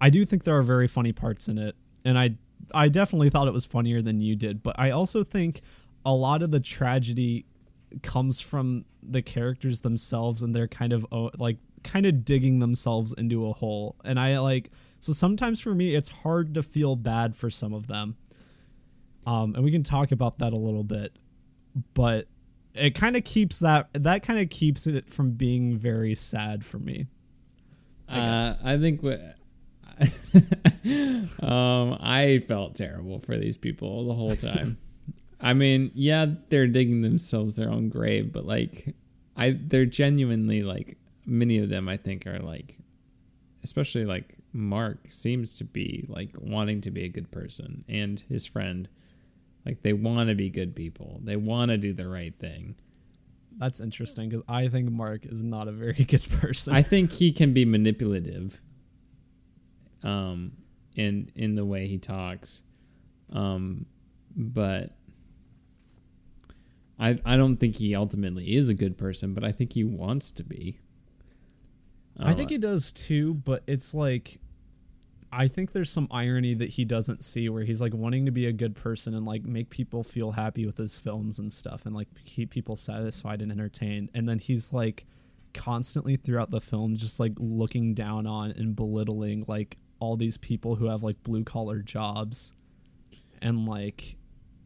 [0.01, 2.37] I do think there are very funny parts in it, and I
[2.73, 5.61] I definitely thought it was funnier than you did, but I also think
[6.03, 7.45] a lot of the tragedy
[8.01, 11.05] comes from the characters themselves and they're kind of
[11.37, 14.69] like kind of digging themselves into a hole and i like
[14.99, 18.17] so sometimes for me it's hard to feel bad for some of them
[19.25, 21.17] um and we can talk about that a little bit
[21.93, 22.27] but
[22.73, 26.79] it kind of keeps that that kind of keeps it from being very sad for
[26.79, 27.07] me
[28.07, 28.53] I uh.
[28.63, 29.21] I think what.
[31.41, 34.77] um, I felt terrible for these people the whole time.
[35.39, 38.93] I mean, yeah, they're digging themselves their own grave, but like,
[39.37, 41.87] I they're genuinely like many of them.
[41.87, 42.77] I think are like,
[43.63, 48.45] especially like Mark seems to be like wanting to be a good person, and his
[48.45, 48.89] friend,
[49.65, 51.19] like they want to be good people.
[51.23, 52.75] They want to do the right thing.
[53.57, 57.31] that's interesting because i think mark is not a very good person I think he
[57.31, 58.61] can be manipulative.
[60.03, 60.51] Um,
[60.95, 62.61] in in the way he talks,
[63.31, 63.85] um,
[64.35, 64.95] but
[66.99, 70.31] I I don't think he ultimately is a good person, but I think he wants
[70.31, 70.79] to be.
[72.17, 74.39] I think he does too, but it's like
[75.37, 78.45] I think there's some irony that he doesn't see where he's like wanting to be
[78.45, 81.93] a good person and like make people feel happy with his films and stuff and
[81.93, 84.09] like keep people satisfied and entertained.
[84.13, 85.05] And then he's like
[85.53, 90.75] constantly throughout the film just like looking down on and belittling like all these people
[90.75, 92.53] who have like blue collar jobs.
[93.41, 94.15] And like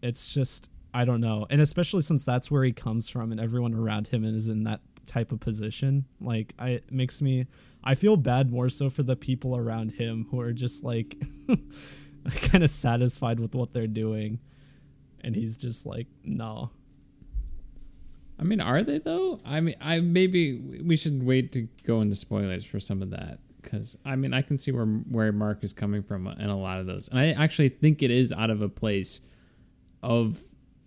[0.04, 1.48] it's just I don't know.
[1.50, 4.82] And especially since that's where he comes from and everyone around him is in that
[5.08, 7.48] type of position, like I it makes me
[7.84, 11.22] I feel bad more so for the people around him who are just like
[12.42, 14.40] kind of satisfied with what they're doing.
[15.22, 16.72] And he's just like, no.
[18.40, 19.40] I mean, are they though?
[19.46, 23.40] I mean, I maybe we should wait to go into spoilers for some of that
[23.62, 26.80] because I mean, I can see where where Mark is coming from in a lot
[26.80, 29.22] of those, and I actually think it is out of a place
[30.02, 30.40] of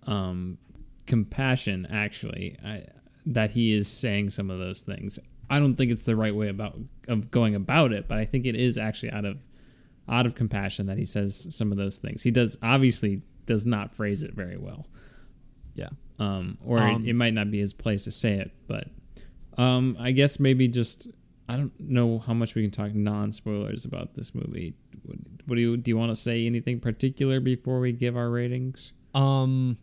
[0.06, 0.58] um,
[1.06, 1.86] compassion.
[1.90, 2.86] Actually, I,
[3.26, 5.18] that he is saying some of those things.
[5.52, 6.78] I don't think it's the right way about
[7.08, 9.38] of going about it, but I think it is actually out of
[10.08, 12.22] out of compassion that he says some of those things.
[12.22, 14.86] He does obviously does not phrase it very well
[15.74, 15.88] Yeah.
[16.18, 18.88] um, or Um, it, it might not be his place to say it, but
[19.58, 21.08] um, I guess maybe just
[21.48, 24.74] I don't know how much we can talk non spoilers about this movie.
[25.04, 25.90] What, what do you do?
[25.90, 28.92] You want to say anything particular before we give our ratings?
[29.14, 29.76] Um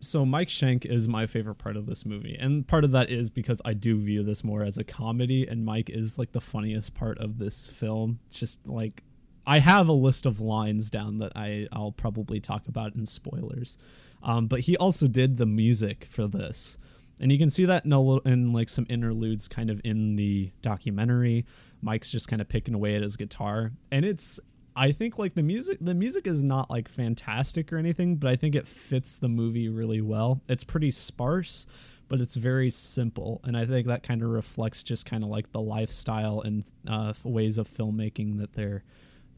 [0.00, 2.36] so Mike Schank is my favorite part of this movie.
[2.38, 5.64] And part of that is because I do view this more as a comedy and
[5.64, 8.20] Mike is like the funniest part of this film.
[8.26, 9.02] It's just like
[9.46, 13.78] I have a list of lines down that I I'll probably talk about in spoilers.
[14.22, 16.78] Um, but he also did the music for this.
[17.18, 20.16] And you can see that in a little, in like some interludes kind of in
[20.16, 21.46] the documentary.
[21.80, 24.40] Mike's just kind of picking away at his guitar and it's
[24.76, 28.36] I think like the music the music is not like fantastic or anything, but I
[28.36, 30.42] think it fits the movie really well.
[30.48, 31.66] It's pretty sparse,
[32.08, 35.52] but it's very simple, and I think that kind of reflects just kind of like
[35.52, 38.84] the lifestyle and uh, ways of filmmaking that they're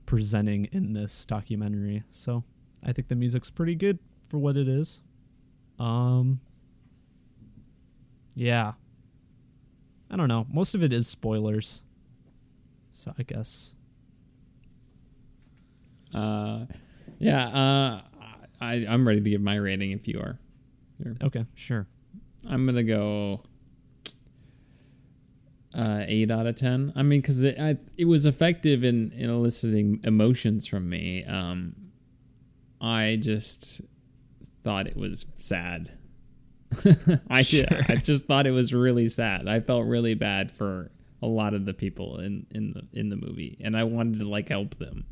[0.07, 2.03] presenting in this documentary.
[2.11, 2.43] So
[2.85, 5.03] I think the music's pretty good for what it is.
[5.79, 6.41] Um.
[8.35, 8.73] Yeah.
[10.11, 10.47] I don't know.
[10.51, 11.85] Most of it is spoilers.
[12.93, 13.77] So I guess.
[16.15, 16.67] Uh,
[17.19, 17.49] yeah.
[17.49, 18.01] Uh,
[18.61, 20.39] I I'm ready to give my rating if you are.
[21.23, 21.87] Okay, sure.
[22.49, 23.43] I'm gonna go
[25.75, 26.93] uh, eight out of ten.
[26.97, 31.25] I mean, because it I, it was effective in, in eliciting emotions from me.
[31.25, 31.77] Um,
[32.81, 33.81] I just
[34.63, 35.93] thought it was sad.
[37.31, 37.65] I Sure.
[37.89, 39.49] I just thought it was really sad.
[39.49, 40.91] I felt really bad for
[41.23, 44.29] a lot of the people in in the in the movie, and I wanted to
[44.29, 45.05] like help them.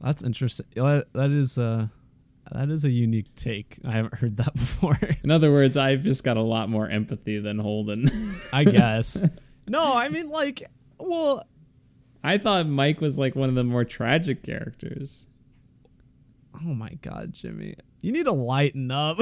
[0.00, 0.66] That's interesting.
[0.74, 1.88] That, that is uh
[2.50, 3.78] that is a unique take.
[3.84, 4.98] I haven't heard that before.
[5.22, 8.08] In other words, I've just got a lot more empathy than Holden.
[8.52, 9.22] I guess.
[9.68, 10.64] no, I mean like
[10.98, 11.44] well,
[12.22, 15.26] I thought Mike was like one of the more tragic characters.
[16.54, 17.74] oh my god, Jimmy.
[18.00, 19.18] You need to lighten up.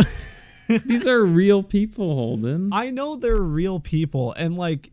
[0.69, 2.71] These are real people, Holden.
[2.73, 4.91] I know they're real people and like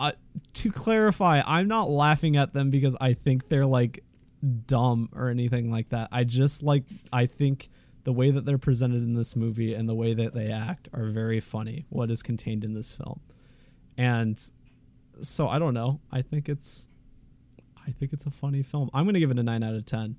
[0.00, 0.12] uh,
[0.54, 4.02] to clarify, I'm not laughing at them because I think they're like
[4.44, 6.08] dumb or anything like that.
[6.12, 7.68] I just like I think
[8.04, 11.06] the way that they're presented in this movie and the way that they act are
[11.06, 11.86] very funny.
[11.88, 13.20] What is contained in this film,
[13.96, 14.38] and
[15.20, 16.00] so I don't know.
[16.12, 16.88] I think it's,
[17.86, 18.90] I think it's a funny film.
[18.92, 20.16] I'm gonna give it a nine out of ten.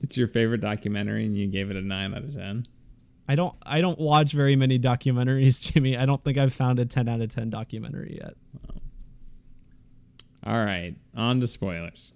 [0.00, 2.66] It's your favorite documentary, and you gave it a nine out of ten.
[3.28, 5.96] I don't I don't watch very many documentaries, Jimmy.
[5.96, 8.34] I don't think I've found a ten out of ten documentary yet.
[10.44, 12.12] All right, on to spoilers.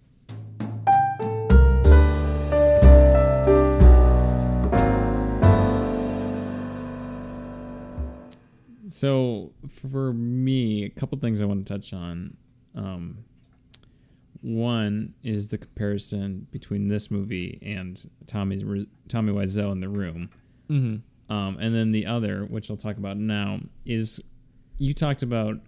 [8.90, 12.36] So for me, a couple things I want to touch on.
[12.74, 13.24] Um,
[14.42, 18.62] one is the comparison between this movie and Tommy's
[19.08, 20.30] Tommy Wiseau in The Room.
[20.68, 21.32] Mm-hmm.
[21.32, 24.22] Um, and then the other, which I'll talk about now, is
[24.78, 25.58] you talked about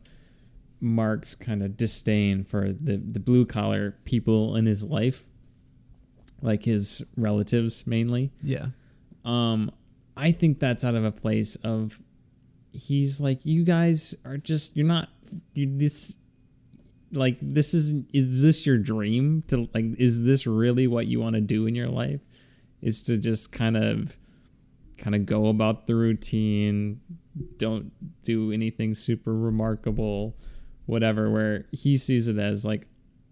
[0.81, 5.25] Mark's kind of disdain for the, the blue collar people in his life,
[6.41, 8.33] like his relatives mainly.
[8.43, 8.69] Yeah.
[9.25, 9.71] Um,
[10.17, 12.01] I think that's out of a place of
[12.73, 15.09] he's like, you guys are just you're not
[15.55, 16.17] you, this
[17.13, 21.35] like this is is this your dream to like is this really what you want
[21.35, 22.21] to do in your life?
[22.81, 24.17] Is to just kind of
[24.99, 27.01] kind of go about the routine,
[27.59, 27.93] don't
[28.23, 30.37] do anything super remarkable,
[30.87, 32.87] whatever, where he sees it as like,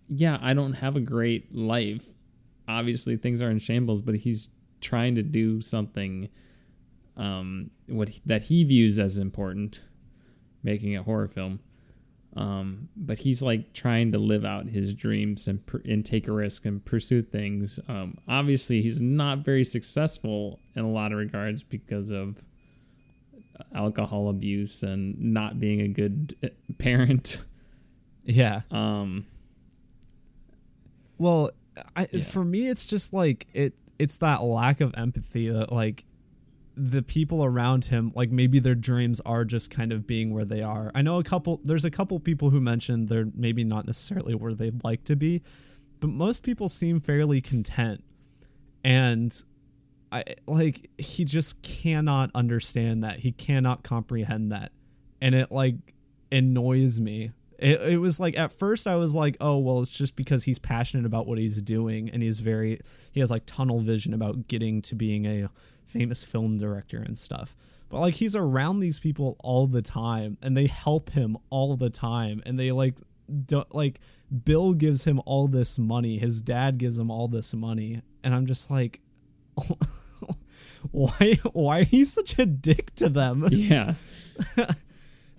[0.08, 2.08] yeah, I don't have a great life.
[2.66, 6.28] Obviously things are in shambles, but he's trying to do something
[7.20, 9.84] um what he- that he views as important,
[10.62, 11.60] making a horror film.
[12.36, 16.32] Um, but he's like trying to live out his dreams and pr- and take a
[16.32, 17.80] risk and pursue things.
[17.88, 22.42] Um, obviously, he's not very successful in a lot of regards because of
[23.74, 26.48] alcohol abuse and not being a good uh,
[26.78, 27.44] parent.
[28.22, 28.60] Yeah.
[28.70, 29.26] Um,
[31.18, 31.50] Well,
[31.96, 32.22] I, Yeah.
[32.22, 33.74] for me, it's just like it.
[33.98, 36.04] It's that lack of empathy that like
[36.82, 40.62] the people around him, like maybe their dreams are just kind of being where they
[40.62, 40.90] are.
[40.94, 41.60] I know a couple.
[41.62, 45.42] There's a couple people who mentioned they're maybe not necessarily where they'd like to be,
[46.00, 48.02] but most people seem fairly content,
[48.82, 49.42] and
[50.10, 53.20] I like he just cannot understand that.
[53.20, 54.72] He cannot comprehend that,
[55.20, 55.94] and it like
[56.32, 57.32] annoys me.
[57.60, 60.58] It, it was like at first I was like, oh well, it's just because he's
[60.58, 62.80] passionate about what he's doing and he's very
[63.12, 65.50] he has like tunnel vision about getting to being a
[65.84, 67.54] famous film director and stuff.
[67.90, 71.90] But like he's around these people all the time and they help him all the
[71.90, 72.96] time and they like
[73.46, 74.00] do, like
[74.44, 78.46] Bill gives him all this money, his dad gives him all this money, and I'm
[78.46, 79.00] just like
[80.92, 83.48] why why are you such a dick to them?
[83.50, 83.94] yeah,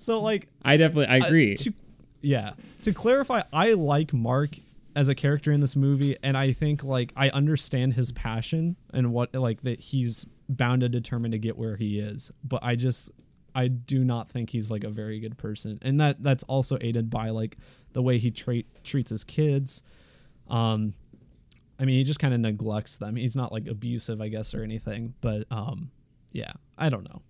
[0.02, 1.56] So like I definitely I uh, agree.
[1.56, 1.74] to,
[2.22, 2.54] yeah.
[2.84, 4.52] To clarify, I like Mark
[4.96, 9.14] as a character in this movie, and I think like I understand his passion and
[9.14, 12.32] what like that he's bound and determined to get where he is.
[12.44, 13.12] But I just
[13.56, 17.10] I do not think he's like a very good person, and that that's also aided
[17.10, 17.58] by like
[17.94, 19.84] the way he treat treats his kids.
[20.50, 20.94] Um,
[21.80, 23.16] I mean, he just kind of neglects them.
[23.16, 25.16] He's not like abusive, I guess, or anything.
[25.22, 25.92] But um,
[26.32, 27.22] yeah, I don't know.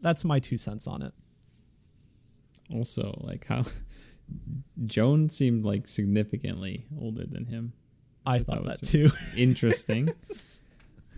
[0.00, 1.12] That's my two cents on it.
[2.72, 3.64] also, like how
[4.84, 7.72] Joan seemed like significantly older than him.
[8.24, 9.10] I thought was that too.
[9.36, 10.08] Interesting.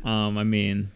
[0.04, 0.90] um, I mean,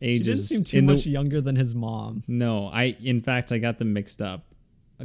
[0.00, 2.22] She ages didn't seem too in the- much younger than his mom.
[2.28, 4.44] No, I in fact I got them mixed up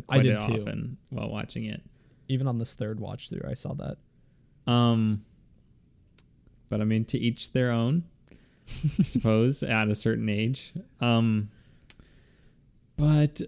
[0.10, 0.62] I did too.
[0.62, 1.82] often while watching it.
[2.28, 3.98] Even on this third watch through, I saw that.
[4.72, 5.24] Um,
[6.70, 8.04] but I mean, to each their own.
[8.68, 10.74] I suppose, at a certain age.
[11.00, 11.50] Um,
[12.98, 13.42] but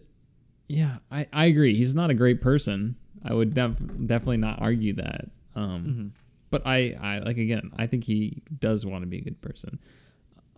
[0.69, 1.75] yeah, I, I agree.
[1.75, 2.95] He's not a great person.
[3.25, 5.29] I would def- definitely not argue that.
[5.55, 6.07] Um, Mm-hmm.
[6.51, 7.69] But I, I like again.
[7.77, 9.77] I think he does want to be a good person.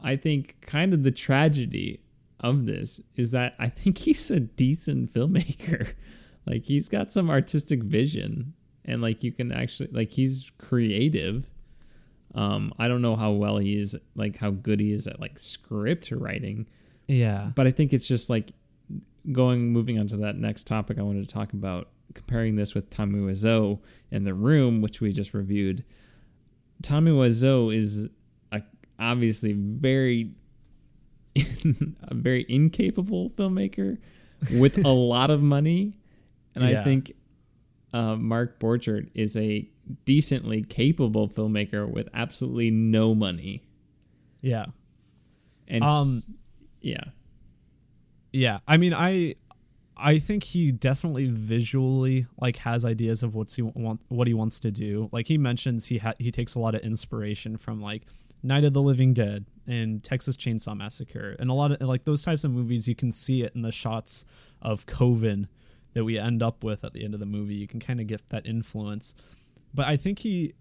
[0.02, 2.00] I think kind of the tragedy
[2.40, 5.94] of this is that I think he's a decent filmmaker.
[6.48, 8.54] like he's got some artistic vision,
[8.86, 11.50] and like you can actually like he's creative.
[12.34, 15.38] Um, I don't know how well he is, like how good he is at like
[15.40, 16.68] script writing,
[17.08, 17.52] Yeah.
[17.54, 18.52] but I think it's just like
[19.32, 22.90] going moving on to that next topic I wanted to talk about comparing this with
[22.90, 25.84] Tommy Wiseau in The Room, which we just reviewed.
[26.82, 28.10] Tommy Wiseau is
[28.52, 28.62] a
[29.00, 30.34] obviously very
[31.36, 33.98] a very incapable filmmaker
[34.60, 35.98] with a lot of money,
[36.56, 36.82] and Yeah.
[36.82, 37.14] I think
[37.94, 39.70] uh, Mark Borchardt is a
[40.06, 43.64] decently capable filmmaker with absolutely no money.
[44.42, 44.66] Yeah.
[45.68, 46.24] And Um
[46.82, 47.04] yeah,
[48.32, 48.60] yeah.
[48.68, 49.36] I mean I
[49.98, 54.60] I think he definitely visually like has ideas of what's he want what he wants
[54.62, 55.10] to do.
[55.12, 58.04] Like he mentions he ha- he takes a lot of inspiration from like
[58.44, 62.24] Night of the Living Dead and Texas Chainsaw Massacre and a lot of like those
[62.24, 64.26] types of movies you can see it in the shots
[64.62, 65.48] of Coven
[65.94, 67.56] that we end up with at the end of the movie.
[67.56, 69.14] You can kind of get that influence.
[69.74, 70.54] But I think he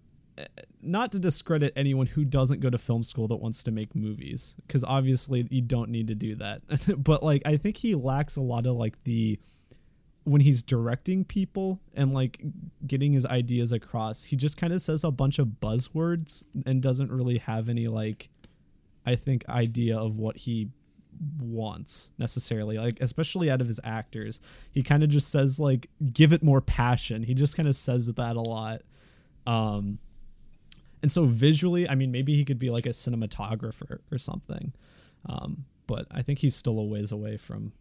[0.81, 4.55] not to discredit anyone who doesn't go to film school that wants to make movies
[4.65, 6.61] because obviously you don't need to do that.
[6.97, 9.39] But like i think he lacks a lot of like the
[10.23, 12.41] when he's directing people and like
[12.85, 17.11] getting his ideas across he just kind of says a bunch of buzzwords and doesn't
[17.11, 18.29] really have any like
[19.05, 20.69] i think idea of what he
[21.39, 24.41] wants necessarily like especially out of his actors.
[24.71, 27.23] He kind of just says like give it more passion.
[27.23, 28.81] He just kind of says that a lot.
[29.45, 29.99] Um
[31.01, 34.73] and so visually, I mean, maybe he could be like a cinematographer or something.
[35.25, 37.73] Um, but I think he's still a ways away from.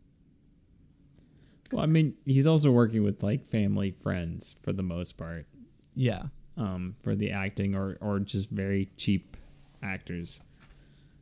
[1.73, 5.47] Well, I mean, he's also working with like family friends for the most part,
[5.95, 6.25] Yeah.
[6.57, 9.37] um, for the acting or or just very cheap
[9.83, 10.41] actors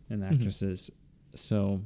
[0.08, 0.90] and actresses.
[1.34, 1.82] So,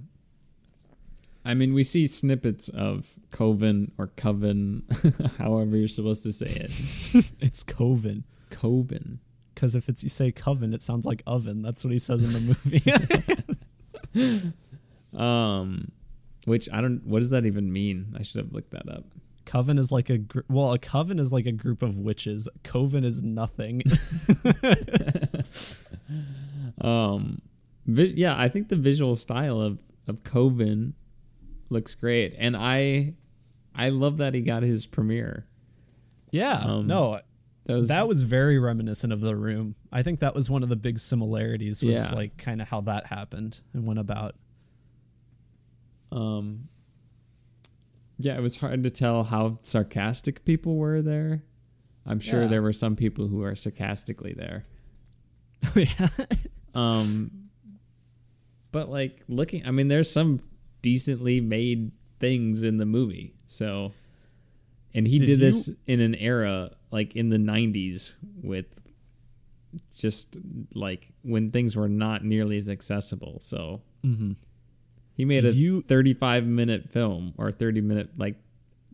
[1.44, 4.84] I mean, we see snippets of Coven or Coven,
[5.38, 7.32] however you're supposed to say it.
[7.40, 8.22] It's Coven.
[8.50, 9.18] Coven.
[9.54, 11.62] Because if it's you say coven, it sounds like oven.
[11.62, 12.40] That's what he says in the
[14.14, 14.52] movie.
[15.14, 15.92] Um,
[16.46, 17.06] which I don't.
[17.06, 18.14] What does that even mean?
[18.18, 19.04] I should have looked that up.
[19.44, 22.48] coven is like a gr- well, a coven is like a group of witches.
[22.64, 23.82] Coven is nothing.
[26.80, 27.42] Um,
[27.86, 29.78] vi- yeah, I think the visual style of
[30.08, 30.94] of Coven
[31.70, 33.14] looks great, and I
[33.74, 35.46] I love that he got his premiere.
[36.30, 36.58] yeah.
[36.64, 37.20] Um, no,
[37.66, 39.76] That was that was very reminiscent of the room.
[39.92, 41.82] I think that was one of the big similarities.
[41.82, 42.16] Was Yeah.
[42.16, 44.34] like kind of how that happened and went about.
[46.10, 46.68] um.
[48.18, 51.42] Yeah, it was hard to tell how sarcastic people were there.
[52.06, 52.48] I'm sure Yeah.
[52.48, 54.64] there were some people who are sarcastically there.
[55.74, 56.08] yeah.
[56.74, 57.48] Um,
[58.70, 60.40] but like looking, I mean, there's some
[60.82, 61.90] decently made
[62.20, 63.34] things in the movie.
[63.46, 63.92] So,
[64.94, 68.66] and he Did did, you- this in an era like in the '90s with
[69.94, 70.36] just
[70.74, 73.38] like when things were not nearly as accessible.
[73.40, 74.32] So Mm-hmm.
[75.14, 78.36] he made Did a you- 35 minute film or 30 minute like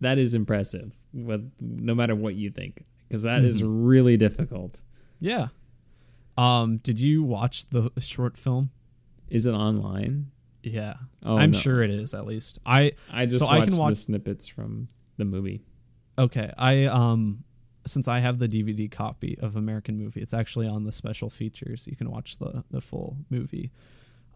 [0.01, 0.93] that is impressive.
[1.15, 3.85] With no matter what you think, because that is Mm-hmm.
[3.85, 4.83] really difficult.
[5.21, 5.49] Yeah.
[6.37, 8.71] Um, did you watch the short film?
[9.31, 10.31] Is it online?
[10.63, 10.95] Yeah.
[11.25, 11.59] Oh, I'm no.
[11.59, 12.59] sure it is at least.
[12.67, 15.63] I I just So watched I can watch- the snippets from the movie.
[16.19, 16.53] okay.
[16.59, 17.43] I um
[17.89, 21.87] since I have the DVD copy of American Movie, it's actually on the special features.
[21.87, 23.71] You can watch the the full movie.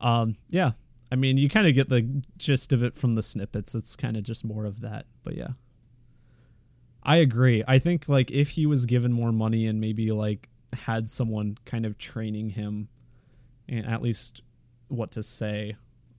[0.00, 0.72] Um yeah.
[1.10, 3.74] I mean, you kind of get the gist of it from the snippets.
[3.74, 5.06] It's kind of just more of that.
[5.22, 5.50] But yeah.
[7.02, 7.62] I agree.
[7.66, 11.84] I think like if he was given more money and maybe like had someone kind
[11.84, 12.88] of training him
[13.68, 14.42] and at least
[14.88, 15.76] what to say,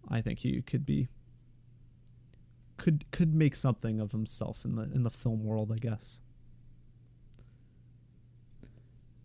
[0.09, 1.07] I think he could be
[2.77, 6.19] could could make something of himself in the in the film world, I guess.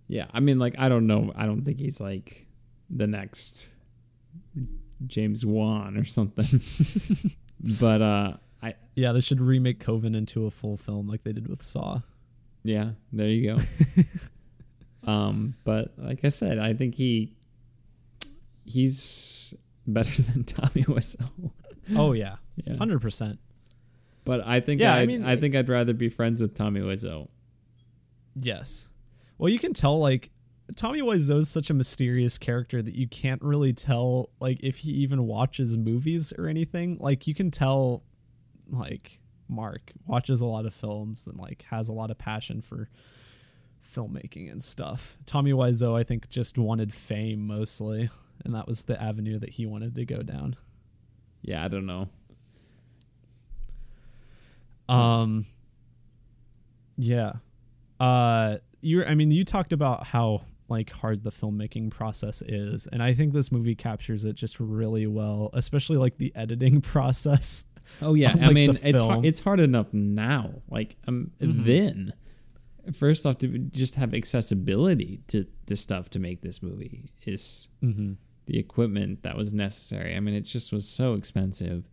[0.08, 1.32] Yeah, I mean, like I don't know.
[1.36, 2.46] I don't think he's like
[2.90, 3.68] the next
[5.06, 6.46] James Wan or something.
[7.80, 8.32] but uh,
[8.62, 12.00] I Yeah, they should remake Coven into a full film like they did with Saw.
[12.64, 13.62] yeah, there you go.
[15.10, 17.34] um, but like I said, I think he
[18.64, 19.54] he's
[19.86, 21.50] better than Tommy Wiseau.
[21.96, 23.38] Oh yeah, Yeah, hundred percent.
[24.24, 26.80] but I think Yeah, I I mean- I think I'd rather be friends with Tommy
[26.80, 27.28] Wiseau.
[28.34, 28.90] Yes.
[29.38, 30.30] Well, you can tell like
[30.76, 34.90] Tommy Wiseau is such a mysterious character that you can't really tell like if he
[34.92, 36.98] even watches movies or anything.
[37.00, 38.02] Like you can tell
[38.68, 42.90] like Mark watches a lot of films and like has a lot of passion for
[43.82, 45.16] filmmaking and stuff.
[45.24, 48.10] Tommy Wiseau I think just wanted fame mostly
[48.44, 50.56] and that was the avenue that he wanted to go down.
[51.40, 52.08] Yeah, I don't know.
[54.88, 55.46] Um
[56.96, 57.34] yeah.
[57.98, 63.02] Uh you I mean you talked about how like hard the filmmaking process is and
[63.02, 67.64] I think this movie captures it just really well, especially like the editing process.
[68.02, 70.62] Oh yeah, of, I mean it's hard, it's hard enough now.
[70.68, 71.64] Like um, Mhm.
[71.64, 72.12] then
[72.94, 78.16] first off to just have accessibility to the stuff to make this movie is Mhm.
[78.46, 80.14] the equipment that was necessary.
[80.16, 81.88] I mean, it just was so expensive.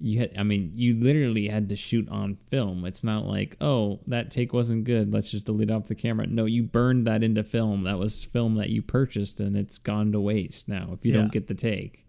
[0.00, 2.84] You had, I mean, you literally had to shoot on film.
[2.84, 5.12] It's not like, oh, that take wasn't good.
[5.12, 6.26] Let's just delete it off the camera.
[6.28, 7.82] No, you burned that into film.
[7.82, 11.18] That was film that you purchased, and it's gone to waste now if you Yeah.
[11.22, 12.04] don't get the take.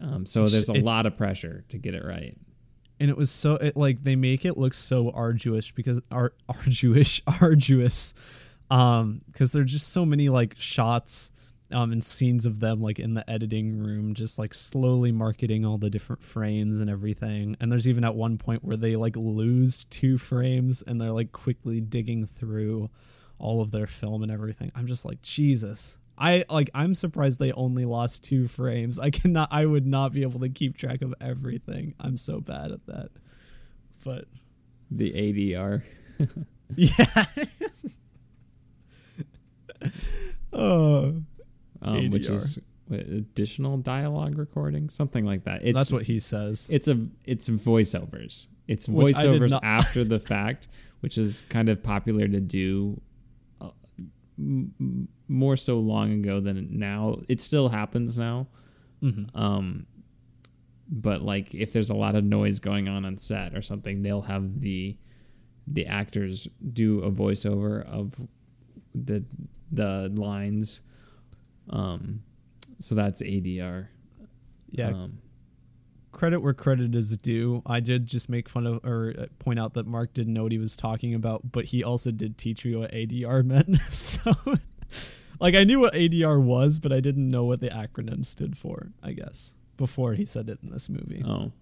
[0.00, 2.36] Um, so It's- there's a lot of pressure to get it right.
[2.98, 7.20] and it was so it like they make it look so arduous because ar- arduous
[7.26, 8.14] arduous
[8.70, 11.30] um because there's just so many like shots
[11.72, 15.78] um and scenes of them like in the editing room just like slowly marketing all
[15.78, 19.84] the different frames and everything and there's even at one point where they like lose
[19.84, 22.88] two frames and they're like quickly digging through
[23.38, 27.52] all of their film and everything i'm just like jesus I like I'm surprised they
[27.52, 28.98] only lost two frames.
[28.98, 31.94] I cannot I would not be able to keep track of everything.
[32.00, 33.10] I'm so bad at that.
[34.04, 34.24] But
[34.90, 35.82] The ADR.
[36.76, 37.24] yeah.
[40.52, 41.22] oh,
[41.82, 42.58] um, which is
[42.90, 45.62] additional dialogue recording, something like that.
[45.64, 46.68] It's, that's what he says.
[46.70, 48.46] it's a it's voiceovers.
[48.68, 50.68] It's Which voiceovers after the fact,
[51.00, 53.00] which is kind of popular to do.
[53.60, 53.70] uh,
[54.38, 57.18] m- more so long ago than now.
[57.28, 58.46] It still happens now.
[59.02, 59.34] Mhm.
[59.36, 59.86] Um,
[60.88, 64.22] but like if there's a lot of noise going on on set or something, they'll
[64.22, 64.96] have the
[65.66, 68.14] the actors do a voiceover of
[68.94, 69.24] the
[69.72, 70.82] the lines.
[71.70, 72.22] Um,
[72.78, 73.88] so that's ADR.
[74.70, 75.18] Yeah, Um,
[76.12, 77.62] credit where credit is due.
[77.66, 80.52] I did just make fun of or uh, point out that Mark didn't know what
[80.52, 83.78] he was talking about, but he also did teach me what ADR meant.
[83.90, 84.32] so,
[85.40, 88.92] like, I knew what ADR was, but I didn't know what the acronym stood for.
[89.02, 91.22] I guess before he said it in this movie.
[91.26, 91.52] oh,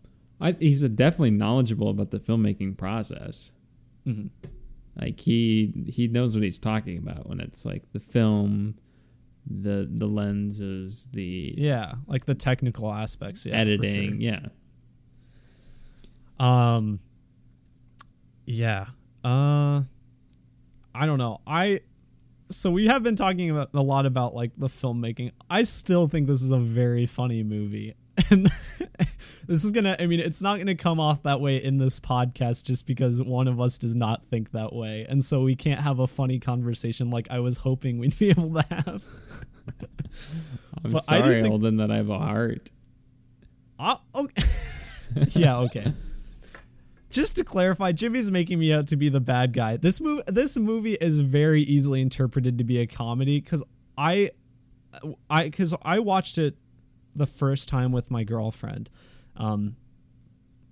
[0.41, 3.53] I, he's definitely knowledgeable about the filmmaking process.
[4.07, 4.31] Mhm.
[5.01, 8.77] Like he he knows what he's talking about when it's like the film,
[9.47, 13.45] the the lenses, the Yeah, like the technical aspects.
[13.47, 14.13] Yeah, editing.
[14.13, 14.21] sure.
[14.21, 14.47] Yeah.
[16.39, 17.01] Um
[18.47, 18.87] yeah.
[19.25, 19.83] Uh
[20.95, 21.41] I don't know.
[21.47, 21.81] I
[22.51, 25.33] so we have been talking about a lot about like the filmmaking.
[25.51, 27.95] I still think this is a very funny movie.
[28.31, 28.47] And
[29.47, 31.79] this is going to I mean it's not going to come off that way in
[31.79, 35.05] this podcast just because one of us does not think that way.
[35.09, 38.53] And so we can't have a funny conversation like I was hoping we'd be able
[38.55, 39.09] to have.
[40.85, 42.71] I'm But sorry, think- Holden, that I have a heart.
[43.79, 44.43] Uh, okay.
[45.31, 45.93] yeah, okay.
[47.11, 49.77] Just to clarify, Jimmy's making me out to be the bad guy.
[49.77, 53.63] This movie, this movie is very easily interpreted to be a comedy because
[53.97, 54.31] I,
[55.31, 56.57] I, because I watched it
[57.15, 58.91] the first time with my girlfriend,
[59.37, 59.77] um,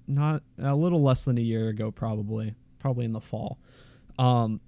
[0.07, 3.59] not a little less than a year ago, probably, probably in the fall,
[4.19, 4.61] um,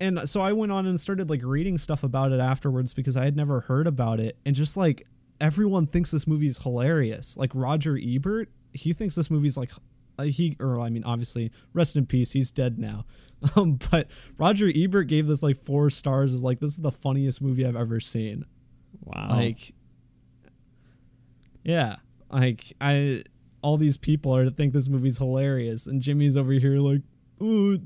[0.00, 3.24] and so I went on and started like reading stuff about it afterwards because I
[3.24, 5.06] had never heard about it, and just like
[5.40, 7.36] everyone thinks this movie is hilarious.
[7.36, 9.72] Like Roger Ebert, he thinks this movie's like
[10.18, 13.04] uh, he or I mean obviously rest in peace, he's dead now.
[13.54, 17.40] Um, but Roger Ebert gave this like four stars as like this is the funniest
[17.40, 18.44] movie I've ever seen.
[19.00, 19.28] Wow.
[19.30, 19.74] Like
[21.64, 21.96] yeah,
[22.30, 23.24] like I
[23.62, 27.02] all these people are to think this movie's hilarious and Jimmy's over here like,
[27.40, 27.76] "Oh,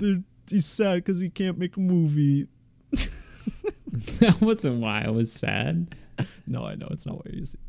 [0.49, 2.49] he's sad cuz he can't make a movie."
[2.93, 5.95] that wasn't why I was sad.
[6.47, 7.65] No, I know it's not what you're saying.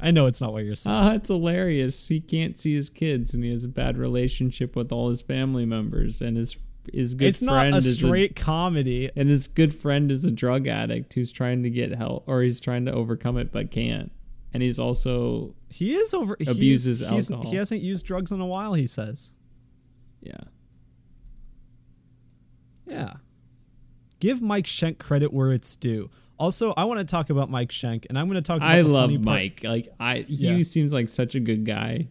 [0.00, 0.96] I know it's not what you're saying.
[0.96, 2.08] Ah, it's hilarious.
[2.08, 5.64] He can't see his kids, and he has a bad relationship with all his family
[5.64, 6.56] members, and his
[6.92, 9.08] his good it's not friend a is straight comedy.
[9.14, 12.60] and his good friend is a drug addict who's trying to get help, or he's
[12.60, 14.10] trying to overcome it but can't.
[14.54, 16.36] And he's also He is over.
[16.46, 17.50] Abuses he's, alcohol.
[17.50, 18.74] He hasn't used drugs in a while.
[18.74, 19.32] He says.
[20.20, 20.36] yeah.
[22.86, 23.14] Yeah.
[24.20, 26.10] Give Mike Schank credit where it's due.
[26.38, 28.58] Also, I want to talk about Mike Schank, and I'm going to talk.
[28.58, 29.24] About I the love funny part.
[29.24, 29.60] Mike.
[29.64, 30.62] Like I, he Yeah.
[30.62, 32.08] seems like such a good guy.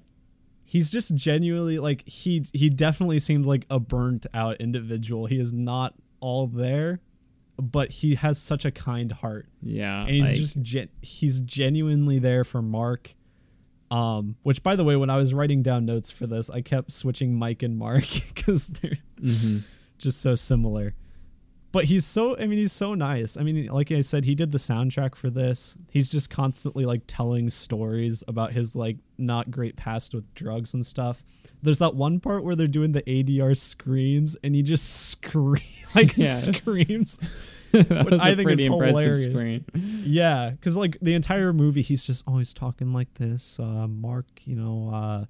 [0.63, 2.45] He's just genuinely like he.
[2.53, 5.25] He definitely seems like a burnt out individual.
[5.25, 7.01] He is not all there,
[7.61, 9.47] but he has such a kind heart.
[9.61, 13.13] Yeah, and he's like- just gen- he's genuinely there for Mark.
[13.91, 16.91] Um, which by the way, when I was writing down notes for this, I kept
[16.93, 18.05] switching Mike and Mark
[18.35, 19.63] because they're Mhm.
[19.97, 20.93] just so similar.
[21.71, 23.37] But he's so I mean he's so nice.
[23.37, 25.77] I mean like I said he did the soundtrack for this.
[25.89, 30.85] He's just constantly like telling stories about his like not great past with drugs and
[30.85, 31.23] stuff.
[31.61, 35.61] There's that one part where they're doing the ADR screams and he just scream
[35.95, 36.27] like Yeah.
[36.33, 37.19] screams.
[37.71, 39.23] that was I think pretty impressive hilarious.
[39.31, 39.65] screen.
[40.03, 44.57] Yeah, cuz like the entire movie he's just always talking like this, uh Mark, you
[44.57, 45.25] know, uh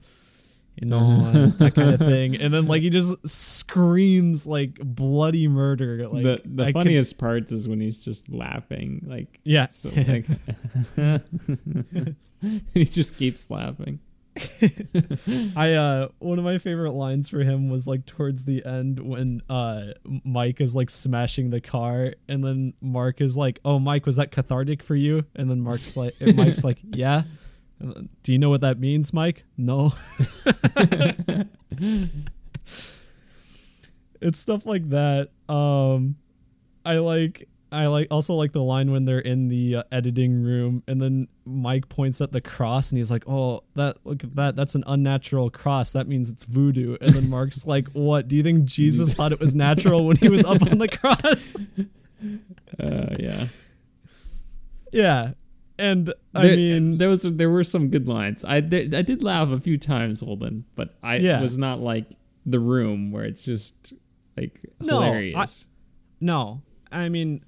[0.77, 2.35] you know, that kind of thing.
[2.35, 7.17] And then like he just screams like bloody murder like the the I could- funniest
[7.17, 9.67] parts is when he's just laughing, like Yeah.
[9.67, 10.25] so, like
[12.73, 13.99] he just keeps laughing.
[15.57, 19.41] I uh one of my favorite lines for him was like towards the end when
[19.49, 19.87] uh
[20.23, 24.31] Mike is like smashing the car and then Mark is like, "Oh, Mike, was that
[24.31, 27.23] cathartic for you?" And then Mark's like Mike's like, "Yeah."
[28.23, 29.43] Do you know what that means, Mike?
[29.57, 29.93] No.
[34.21, 35.29] it's stuff like that.
[35.49, 36.17] Um
[36.85, 40.83] I like I like also like the line when they're in the uh, editing room
[40.87, 44.57] and then Mike points at the cross and he's like, "Oh, that look at that.
[44.57, 45.93] That's an unnatural cross.
[45.93, 48.27] That means it's voodoo." And then Mark's like, "What?
[48.27, 51.55] Do you think Jesus thought it was natural when he was up on the cross?"
[52.77, 53.45] Uh, yeah,
[54.91, 55.31] yeah.
[55.81, 58.45] And I there, mean, there was there were some good lines.
[58.45, 61.41] I did, I did laugh a few times, Holden, but I Yeah.
[61.41, 62.11] was not like
[62.45, 63.93] the room where it's just
[64.37, 65.65] like No, I- hilarious.
[66.19, 66.61] no.
[66.91, 67.43] I mean,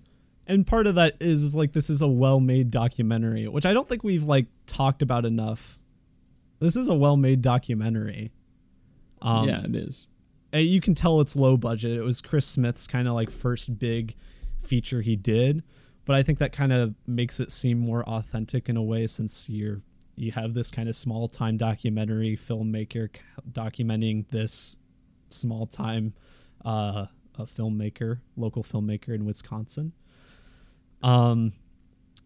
[0.47, 3.87] and part of that is, is like this is a well-made documentary, which I don't
[3.87, 5.77] think we've like talked about enough.
[6.59, 8.31] This is a well-made documentary.
[9.21, 10.07] Um, yeah, it is.
[10.53, 11.91] uh, you can tell it's low budget.
[11.97, 14.15] It was Chris Smith's kind of like first big
[14.57, 15.61] feature he did,
[16.05, 19.49] but I think that kind of makes it seem more authentic in a way since
[19.49, 19.81] you're
[20.15, 23.09] you have this kind of small time documentary filmmaker
[23.51, 24.77] documenting this
[25.29, 26.13] small time
[26.63, 29.93] uh, a filmmaker, local filmmaker in Wisconsin.
[31.01, 31.53] Um,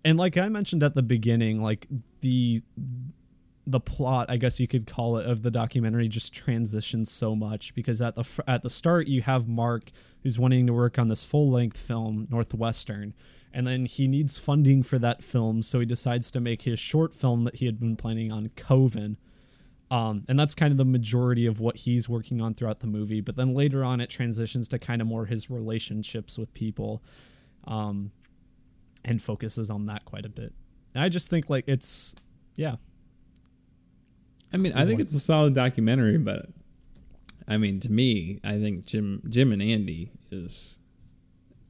[0.04, 1.88] and like I mentioned at the beginning, like
[2.22, 2.62] the
[3.66, 7.74] the plot, I guess you could call it, of the documentary just transitions so much
[7.74, 9.92] because at the at the start you have Mark
[10.24, 13.14] who's wanting to work on this full length film Northwestern,
[13.58, 17.16] and then he needs funding for that film, so he decides to make his short
[17.16, 19.18] film that he had been planning on Coven.
[19.90, 23.20] Um, and that's kind of the majority of what he's working on throughout the movie.
[23.20, 27.02] But then later on, it transitions to kind of more his relationships with people,
[27.66, 28.12] um,
[29.04, 30.54] and focuses on that quite a bit.
[30.94, 32.14] And I just think like it's,
[32.58, 32.76] yeah,
[34.54, 36.46] I mean, I think it's a solid documentary, but
[37.48, 40.78] I mean, to me, I think Jim Jim and Andy is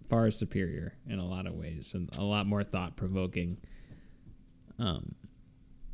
[0.08, 3.58] far superior in a lot of ways and a lot more thought provoking.
[4.80, 5.16] Um,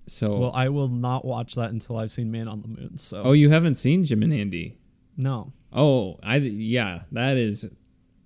[0.08, 2.98] so Well, I will not watch that until I've seen Man on the Moon.
[2.98, 4.78] So oh, you haven't seen Jim and Andy?
[5.18, 7.66] no, Oh, I yeah, that is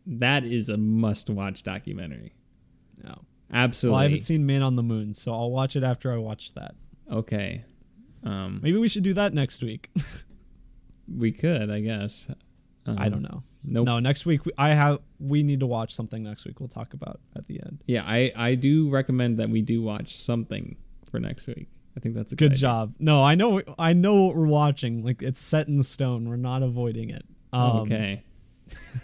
[0.05, 2.33] that is a must watch documentary.
[3.03, 3.23] no.
[3.49, 3.93] Absolutely.
[3.93, 6.53] Well, I haven't seen Man on the Moon, so I'll watch it after I watch
[6.55, 6.75] that.
[7.09, 7.63] Okay.
[8.21, 9.89] Um, Maybe we should do that next week.
[11.07, 12.29] we could, I guess.
[12.85, 13.43] Um, I don't know.
[13.63, 13.85] Nope.
[13.85, 14.99] No, next week we, I have.
[15.19, 16.59] We need to watch something next week.
[16.59, 17.83] We'll talk about at the end.
[17.87, 20.77] Yeah, I I do recommend that we do watch something
[21.09, 21.67] for next week.
[21.95, 22.93] I think that's a good, Good job.
[22.99, 23.61] No, I know.
[23.79, 25.03] I know what we're watching.
[25.03, 26.29] Like it's set in stone.
[26.29, 27.25] We're not avoiding it.
[27.51, 28.23] Um, okay.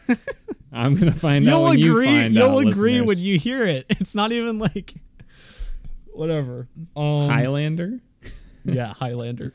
[0.71, 2.27] I'm gonna find out You'll agree.
[2.27, 3.85] you will agree when you hear it.
[3.99, 4.93] It's not even like
[6.11, 6.67] whatever.
[6.95, 7.99] Um, Highlander.
[8.65, 9.53] yeah, Highlander.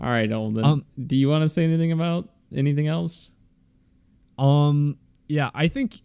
[0.00, 0.64] All right, Holden.
[0.64, 3.30] Um, do you want to say anything about anything else?
[4.38, 4.96] Um,
[5.30, 6.00] yeah, I think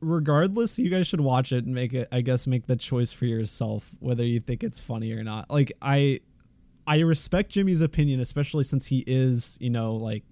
[0.00, 2.08] regardless, you guys should watch it and make it.
[2.12, 5.50] I guess make the choice for yourself whether you think it's funny or not.
[5.50, 6.20] Like I,
[6.86, 10.24] I respect Jimmy's opinion, especially since he is, you know, like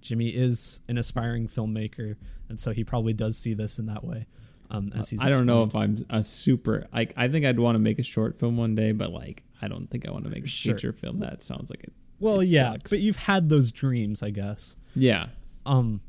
[0.00, 2.16] Jimmy is an aspiring filmmaker,
[2.48, 4.26] and so he probably does see this in that way.
[4.70, 7.12] Um, as he's I don't know if I'm a super like.
[7.16, 9.88] I think I'd want to make a short film one day, but like, I don't
[9.88, 10.74] think I want to make a Sure.
[10.74, 11.20] feature film.
[11.20, 11.92] That sounds like it.
[12.18, 12.90] Well, it yeah, sucks.
[12.90, 14.76] but you've had those dreams, I guess.
[14.96, 15.26] Yeah,
[15.66, 16.00] Um,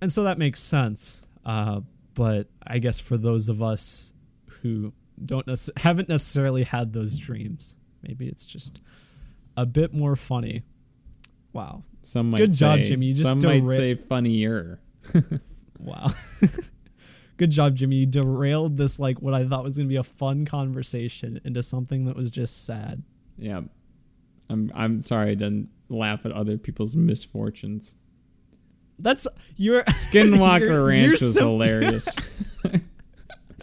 [0.00, 1.26] and so that makes sense.
[1.44, 1.80] Uh,
[2.14, 4.12] but I guess for those of us
[4.60, 4.92] who
[5.24, 8.80] don't nece- haven't necessarily had those dreams, maybe it's just
[9.56, 10.62] a bit more funny.
[11.52, 13.06] Wow, some might Good job, say- Jimmy.
[13.06, 14.80] You just some might say funnier.
[15.78, 16.08] wow.
[17.38, 17.96] Good job, Jimmy.
[17.96, 22.04] You derailed this like what I thought was gonna be a fun conversation into something
[22.04, 23.02] that was just sad.
[23.36, 23.62] Yeah,
[24.48, 24.70] I'm.
[24.74, 25.30] I'm sorry.
[25.32, 27.94] I didn't laugh at other people's misfortunes.
[29.02, 29.26] That's
[29.56, 32.08] your Skinwalker Ranch was so- hilarious.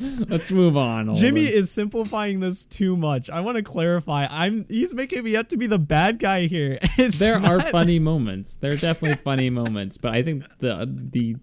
[0.02, 1.14] Let's move on.
[1.14, 3.30] Jimmy is simplifying this too much.
[3.30, 4.28] I want to clarify.
[4.30, 6.80] I'm he's making me out to be the bad guy here.
[6.98, 8.54] It's there are funny moments.
[8.56, 11.36] There are definitely funny moments, but I think the the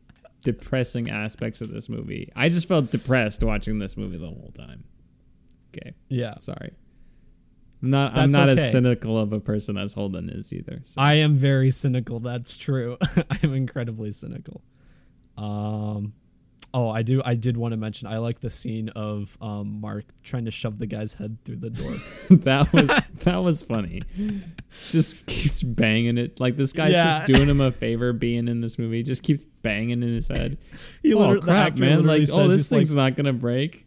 [0.42, 2.30] depressing aspects of this movie.
[2.34, 4.84] I just felt depressed watching this movie the whole time.
[5.76, 6.36] Okay, Yeah.
[6.38, 6.72] sorry.
[7.82, 8.60] I'm not I'm not okay.
[8.62, 10.82] as cynical of a person as Holden is either.
[10.86, 11.00] So.
[11.00, 12.18] I am very cynical.
[12.20, 12.96] That's true.
[13.30, 14.62] I am incredibly cynical.
[15.36, 16.14] Um,
[16.72, 17.20] oh, I do.
[17.24, 18.08] I did want to mention.
[18.08, 21.70] I like the scene of um, Mark trying to shove the guy's head through the
[21.70, 21.92] door.
[22.38, 22.88] that was
[23.24, 24.02] that was funny.
[24.90, 26.40] Just keeps banging it.
[26.40, 27.18] Like this guy's Yeah.
[27.18, 29.02] just doing him a favor being in this movie.
[29.02, 30.56] Just keeps banging in his head.
[31.02, 32.06] He oh crap, man!
[32.06, 33.84] Like, oh, this he's like, thing's not gonna break.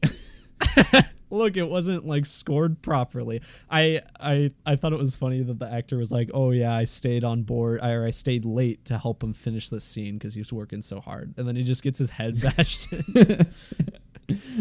[1.29, 5.71] Look it wasn't like scored properly i i i thought it was funny that the
[5.71, 9.21] actor was like oh yeah i stayed on board or i stayed late to help
[9.23, 11.99] him finish this scene because he was working so hard and then he just gets
[11.99, 13.03] his head bashed in.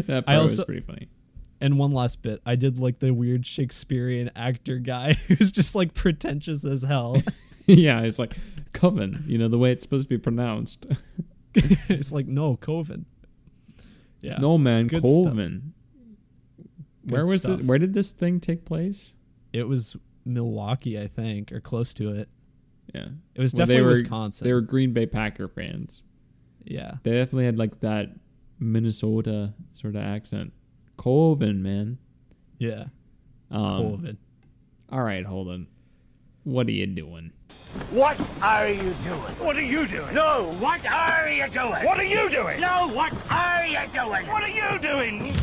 [0.07, 1.09] that part I was pretty funny.
[1.61, 5.95] and one last bit i did like the weird shakespearean actor guy who's just like
[5.95, 7.23] pretentious as hell
[7.71, 8.35] yeah, it's like
[8.73, 9.25] coven.
[9.27, 10.87] You know the way it's supposed to be pronounced.
[11.55, 13.05] it's like no coven
[14.21, 15.35] yeah no man, Good stuff.
[17.09, 17.23] Coven.
[17.25, 17.61] Where was stuff.
[17.61, 17.67] it?
[17.67, 19.15] Where did this thing take place?
[19.53, 19.97] it was
[20.27, 22.29] milwaukee i think or close to it
[22.95, 26.05] Yeah, it was Well, they definitely were- wisconsin they were Green Bay Packer fans.
[26.65, 28.11] yeah They definitely had like that
[28.61, 30.53] Minnesota sort of accent.
[30.99, 31.97] Coven, man.
[32.59, 32.87] yeah
[33.51, 34.19] Um, coven
[34.91, 35.67] All right, hold on.
[36.45, 37.33] What are you doing?
[37.91, 39.35] What are you doing?
[39.41, 40.15] What are you doing?
[40.15, 41.71] No, what are you doing?
[41.87, 42.61] What are you doing?
[42.61, 44.27] No, what are you doing?
[44.27, 45.35] What are you doing?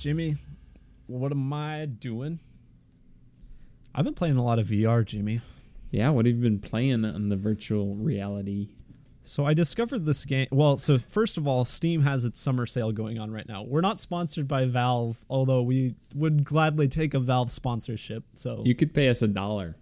[0.00, 0.36] Jimmy,
[1.08, 2.40] what am I doing?
[3.94, 5.42] I've been playing a lot of VR, Jimmy.
[5.90, 8.70] Yeah, what have you been playing on the virtual reality?
[9.22, 10.46] So I discovered this game.
[10.50, 13.62] Well, so first of all, Steam has its summer sale going on right now.
[13.62, 18.24] We're not sponsored by Valve, although we would gladly take a Valve sponsorship.
[18.34, 19.76] So You could pay us a dollar.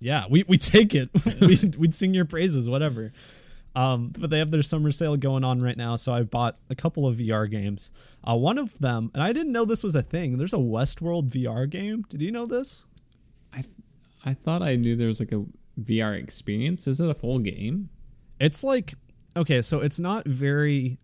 [0.00, 1.08] yeah, we, we take it.
[1.40, 3.12] we'd, we'd sing your praises, whatever.
[3.74, 6.74] Um, but they have their summer sale going on right now, so I bought a
[6.74, 7.90] couple of VR games.
[8.22, 10.36] Uh, one of them, and I didn't know this was a thing.
[10.36, 12.04] There's a Westworld VR game.
[12.08, 12.86] Did you know this?
[13.52, 13.64] I
[14.24, 15.46] I thought I knew there was like a
[15.80, 16.86] VR experience.
[16.86, 17.88] Is it a full game?
[18.38, 18.94] It's like
[19.36, 20.98] okay, so it's not very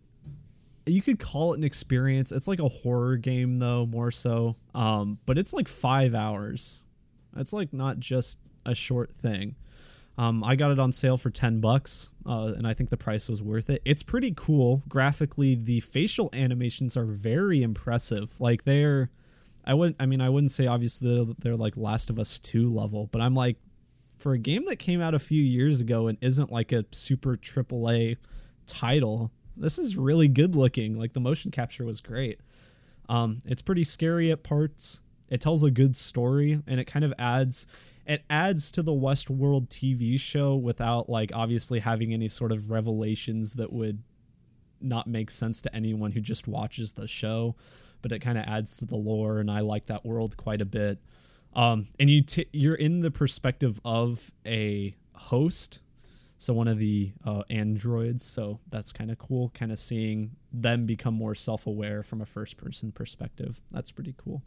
[0.85, 2.31] you could call it an experience.
[2.31, 4.57] It's like a horror game though, more so.
[4.73, 6.83] Um, but it's like 5 hours.
[7.35, 9.55] It's like not just a short thing.
[10.19, 13.29] Um, I got it on sale for 10 bucks, uh, and I think the price
[13.29, 13.81] was worth it.
[13.85, 14.83] It's pretty cool.
[14.89, 18.37] Graphically, the facial animations are very impressive.
[18.37, 19.11] Like they're
[19.63, 22.69] I wouldn't I mean I wouldn't say obviously they're, they're like Last of Us 2
[22.69, 23.55] level, but I'm like
[24.17, 27.37] for a game that came out a few years ago and isn't like a super
[27.37, 28.17] AAA
[28.67, 30.99] title, this is really good looking.
[30.99, 32.41] Like the motion capture was great.
[33.07, 35.01] Um, it's pretty scary at parts.
[35.29, 37.67] It tells a good story and it kind of adds
[38.09, 43.53] it adds to the Westworld TV show without like obviously having any sort of revelations
[43.53, 44.01] that would
[44.81, 47.55] not make sense to anyone who just watches the show,
[48.01, 50.65] but it kind of adds to the lore and I like that world quite a
[50.65, 50.97] bit.
[51.53, 55.81] Um, and you t- you're in the perspective of a host,
[56.39, 58.25] so one of the uh, androids.
[58.25, 59.49] So that's kind of cool.
[59.49, 63.61] Kind of seeing them become more self-aware from a first-person perspective.
[63.71, 64.41] That's pretty cool.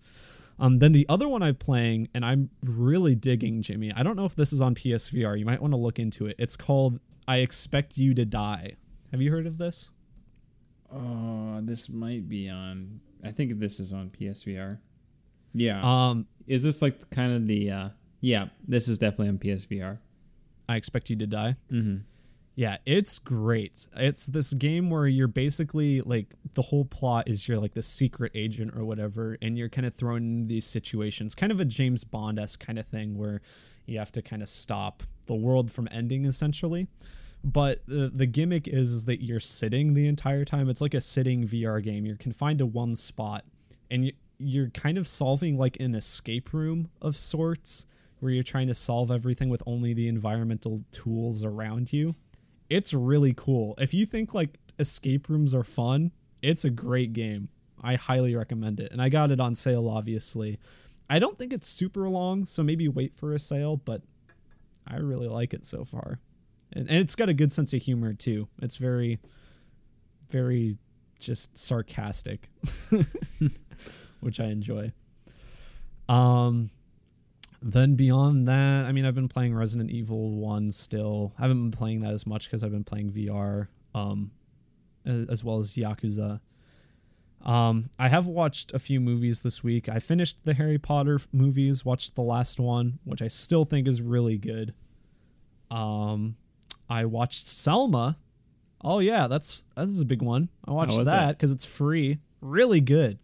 [0.62, 3.92] Um, then the other one I'm playing, and I'm really digging, Jimmy.
[3.92, 5.36] I don't know if this is on PSVR.
[5.36, 6.36] You might want to look into it.
[6.38, 8.76] It's called "I Expect You to Die."
[9.10, 9.90] Have you heard of this?
[10.94, 13.00] Oh, this might be on.
[13.24, 14.78] I think this is on PSVR.
[15.52, 15.80] Yeah.
[15.82, 17.70] Um, is this like kind of the?
[17.70, 17.88] uh
[18.20, 19.98] Yeah, this is definitely on PSVR.
[20.68, 21.56] I expect you to die.
[21.72, 21.96] Mm-hmm.
[22.54, 23.86] Yeah, it's great.
[23.96, 28.32] It's this game where you're basically like the whole plot is you're like the secret
[28.34, 32.04] agent or whatever, and you're kind of thrown in these situations, kind of a James
[32.04, 33.40] Bond esque kind of thing where
[33.86, 36.88] you have to kind of stop the world from ending essentially.
[37.44, 40.68] But the, the gimmick is, is that you're sitting the entire time.
[40.68, 42.06] It's like a sitting VR game.
[42.06, 43.44] You're confined to one spot,
[43.90, 47.86] and you, you're kind of solving like an escape room of sorts
[48.20, 52.14] where you're trying to solve everything with only the environmental tools around you.
[52.72, 53.74] It's really cool.
[53.76, 56.10] If you think like escape rooms are fun,
[56.40, 57.50] it's a great game.
[57.82, 58.90] I highly recommend it.
[58.90, 60.58] And I got it on sale, obviously.
[61.10, 64.00] I don't think it's super long, so maybe wait for a sale, but
[64.86, 66.20] I really like it so far.
[66.72, 68.48] And, and it's got a good sense of humor, too.
[68.62, 69.20] It's very,
[70.30, 70.78] very
[71.20, 72.48] just sarcastic,
[74.20, 74.92] which I enjoy.
[76.08, 76.70] Um,
[77.62, 81.32] then beyond that, I mean, I've been playing Resident Evil 1 still.
[81.38, 83.68] I haven't been playing that as much because I've been playing VR.
[83.94, 84.32] Um,
[85.04, 86.40] as well as Yakuza.
[87.44, 89.88] Um, I have watched a few movies this week.
[89.88, 94.00] I finished the Harry Potter movies, watched the last one, which I still think is
[94.00, 94.74] really good.
[95.70, 96.36] Um,
[96.88, 98.16] I watched Selma.
[98.80, 100.50] Oh yeah, that's that is a big one.
[100.66, 102.18] I watched that because it's free.
[102.40, 103.18] Really good.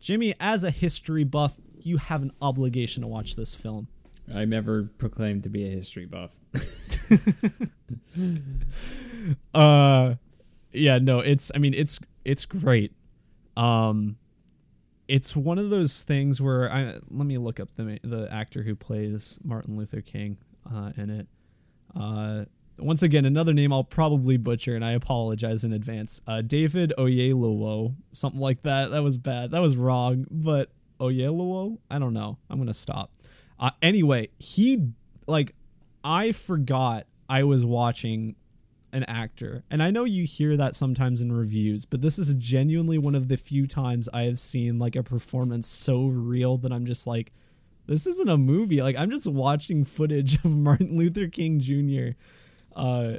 [0.00, 3.88] Jimmy, as a history buff, you have an obligation to watch this film.
[4.32, 6.32] I never proclaimed to be a history buff.
[9.54, 10.14] Uh
[10.72, 12.92] yeah, no, it's I mean it's it's great.
[13.56, 14.16] Um
[15.08, 18.74] it's one of those things where I let me look up the the actor who
[18.74, 20.38] plays Martin Luther King
[20.70, 21.26] uh in it.
[21.94, 22.44] Uh
[22.78, 26.22] once again another name I'll probably butcher and I apologize in advance.
[26.26, 28.90] Uh David Oyelowo, something like that.
[28.90, 29.50] That was bad.
[29.50, 30.70] That was wrong, but
[31.00, 32.38] Oyelowo, I don't know.
[32.48, 33.12] I'm to stop.
[33.58, 34.88] Uh anyway, he
[35.26, 35.54] like
[36.04, 38.36] I forgot I was watching
[38.92, 39.62] an actor.
[39.70, 43.28] And I know you hear that sometimes in reviews, but this is genuinely one of
[43.28, 47.32] the few times I have seen like a performance so real that I'm just like,
[47.86, 48.82] this isn't a movie.
[48.82, 52.16] Like I'm just watching footage of Martin Luther King Jr.
[52.74, 53.18] uh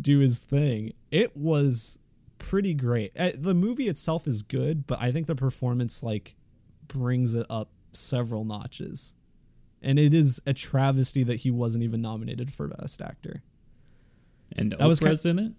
[0.00, 0.94] do his thing.
[1.10, 1.98] It was
[2.38, 3.12] pretty great.
[3.16, 6.34] Uh, The movie itself is good, but I think the performance like
[6.92, 9.14] brings it up several notches.
[9.80, 13.42] And it is a travesty that he wasn't even nominated for best actor.
[14.56, 15.52] And That was Oprah's in it.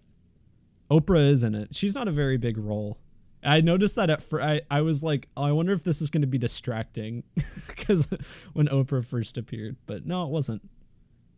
[0.90, 1.76] Oprah is in it.
[1.76, 3.00] She's not a very big role.
[3.44, 4.46] I noticed that at first.
[4.46, 7.24] I, I was like, oh, I wonder if this is going to be distracting
[7.68, 8.08] because
[8.54, 10.70] when Oprah first appeared, but no, it wasn't.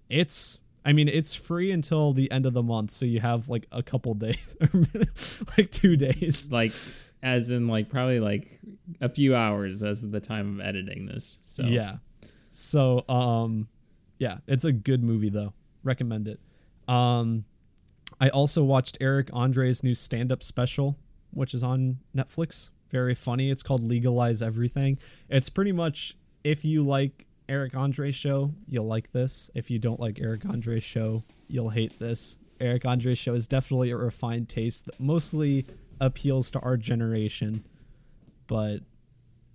[0.07, 3.65] It's, I mean, it's free until the end of the month, so you have like
[3.71, 4.55] a couple days,
[5.57, 6.51] like two days.
[6.51, 6.71] Like,
[7.24, 8.59] as in like probably like
[9.01, 11.39] a few hours as of the time of editing this.
[11.45, 11.97] So Yeah.
[12.51, 13.68] So, um,
[14.20, 15.53] yeah, it's a good movie though.
[15.84, 16.39] Recommend it.
[16.88, 17.45] Um,
[18.20, 20.97] I also watched Eric Andre's new stand-up special,
[21.32, 22.72] which is on Netflix.
[22.89, 23.49] Very funny.
[23.49, 24.97] It's called Legalize Everything.
[25.28, 29.51] It's pretty much if you like Eric Andre's show, you'll like this.
[29.53, 32.39] If you don't like Eric Andre's show, you'll hate this.
[32.59, 35.66] Eric Andre's show is definitely a refined taste that mostly
[35.99, 37.63] appeals to our generation,
[38.47, 38.79] but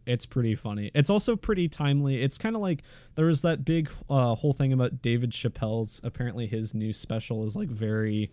[0.06, 0.90] it's pretty funny.
[0.94, 2.22] It's also pretty timely.
[2.22, 2.82] It's kind of like
[3.14, 6.00] there was that big uh, whole thing about David Chappelle's.
[6.02, 8.30] Apparently, his new special is like very,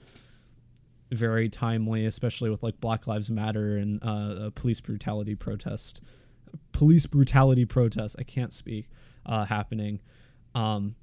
[1.11, 6.03] very timely, especially with like Black Lives Matter and uh, police brutality protest,
[6.71, 8.15] police brutality protest.
[8.19, 8.87] I can't speak.
[9.25, 9.99] Uh, happening.
[10.55, 10.95] Um,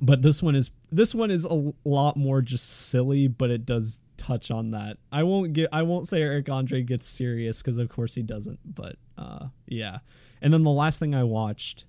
[0.00, 4.00] but this one is this one is a lot more just silly, but it does
[4.16, 4.98] touch on that.
[5.12, 8.74] I won't get I won't say Eric Andre gets serious because of course he doesn't.
[8.74, 9.98] But uh, yeah.
[10.42, 11.84] And then the last thing I watched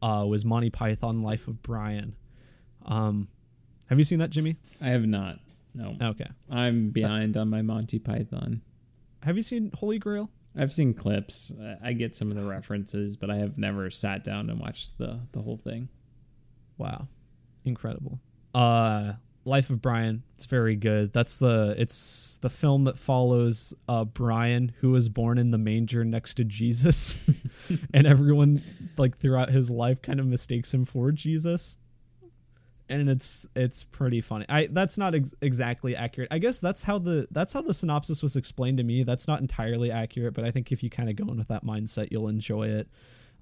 [0.00, 2.14] uh, was Monty Python Life of Brian.
[2.84, 3.28] Um,
[3.88, 4.56] have you seen that, Jimmy?
[4.80, 5.38] I have not.
[5.74, 6.28] No, Okay.
[6.50, 8.62] I'm behind on my Monty Python.
[9.24, 10.30] Have you seen Holy Grail?
[10.56, 11.52] I've seen clips.
[11.60, 14.96] I- I get some of the references, but I have never sat down and watched
[14.98, 15.88] the the whole thing.
[16.78, 17.08] Wow.
[17.66, 18.20] Incredible.
[18.54, 19.14] Uh
[19.44, 20.24] Life of Brian.
[20.34, 21.12] It's very good.
[21.12, 26.04] That's the it's the film that follows uh Brian who was born in the manger
[26.04, 27.24] next to Jesus
[27.94, 28.62] and everyone
[28.96, 31.78] like throughout his life kind of mistakes him for Jesus.
[32.88, 34.46] And it's it's pretty funny.
[34.48, 36.28] I that's not ex- exactly accurate.
[36.32, 39.04] I guess that's how the that's how the synopsis was explained to me.
[39.04, 41.64] That's not entirely accurate, but I think if you kind of go in with that
[41.64, 42.88] mindset, you'll enjoy it.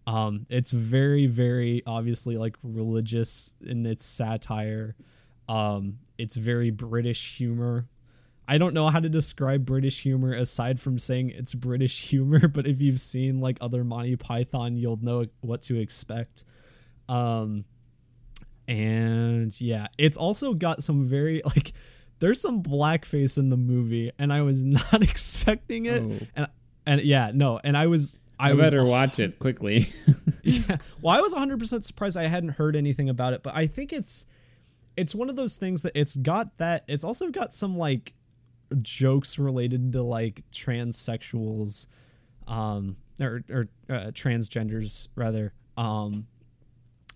[0.07, 4.97] Um, it's very, very obviously like religious in its satire.
[5.49, 7.89] Um, it's very British humor.
[8.47, 12.67] I don't know how to describe British humor aside from saying it's British humor, but
[12.67, 16.45] if you've seen like other Monty Python, you'll know what to expect.
[17.09, 17.65] Um,
[18.69, 21.73] and yeah, it's also got some very like
[22.19, 26.03] there's some blackface in the movie, and I was not expecting it.
[26.03, 26.27] Oh.
[26.37, 26.47] And
[26.87, 29.93] and yeah, no, and I was I, I, was better watch it quickly.
[30.43, 30.77] yeah.
[31.01, 34.27] Well, I was 100% surprised I hadn't heard anything about it, but I think it's
[34.97, 38.13] it's one of those things that it's got that it's also got some like
[38.83, 41.89] jokes related to like transsexuals
[42.47, 45.53] um or or uh, transgenders rather.
[45.77, 46.27] Um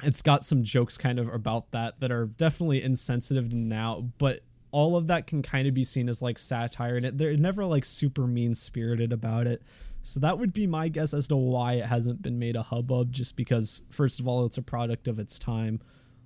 [0.03, 4.41] it's got some jokes kind of about that that are definitely insensitive now, but
[4.71, 7.65] all of that can kind of be seen as like satire and it, they're never
[7.65, 9.63] like super mean spirited about it.
[10.09, 13.13] So that would be my guess as to why it hasn't been made a hubbub
[13.13, 15.81] just because first of all it's a product of its time.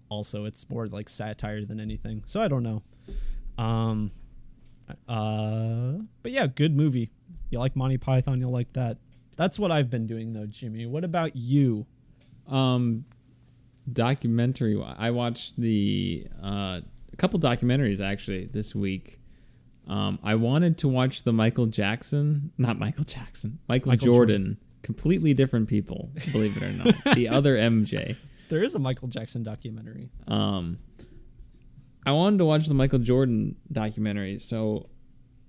[0.09, 2.22] Also it's more like satire than anything.
[2.26, 2.82] So I don't know.
[3.59, 4.10] Um
[5.09, 7.10] uh but yeah, good movie.
[7.50, 8.98] You like Monty Python, you'll like that.
[9.36, 10.86] That's what I've been doing though, Jimmy.
[10.86, 11.86] What about you?
[12.48, 13.04] um,
[13.90, 14.80] documentary.
[14.82, 16.80] I watched the uh,
[17.12, 19.18] a couple documentaries actually this week.
[19.88, 25.34] Um, I wanted to watch the Michael Jackson, not Michael Jackson, Michael, Michael Jordan, completely
[25.34, 26.94] different people, believe it or not.
[27.16, 28.16] the other MJ.
[28.48, 30.10] There is a Michael Jackson documentary.
[30.28, 30.78] Um,
[32.06, 34.88] I wanted to watch the Michael Jordan documentary, so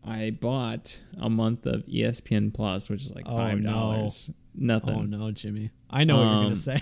[0.03, 3.72] I bought a month of ESPN Plus, which is like Oh, five no.
[3.72, 4.30] dollars.
[4.55, 4.95] Nothing.
[4.95, 5.72] Oh no, Jimmy.
[5.89, 6.81] I know what you're Um, gonna say.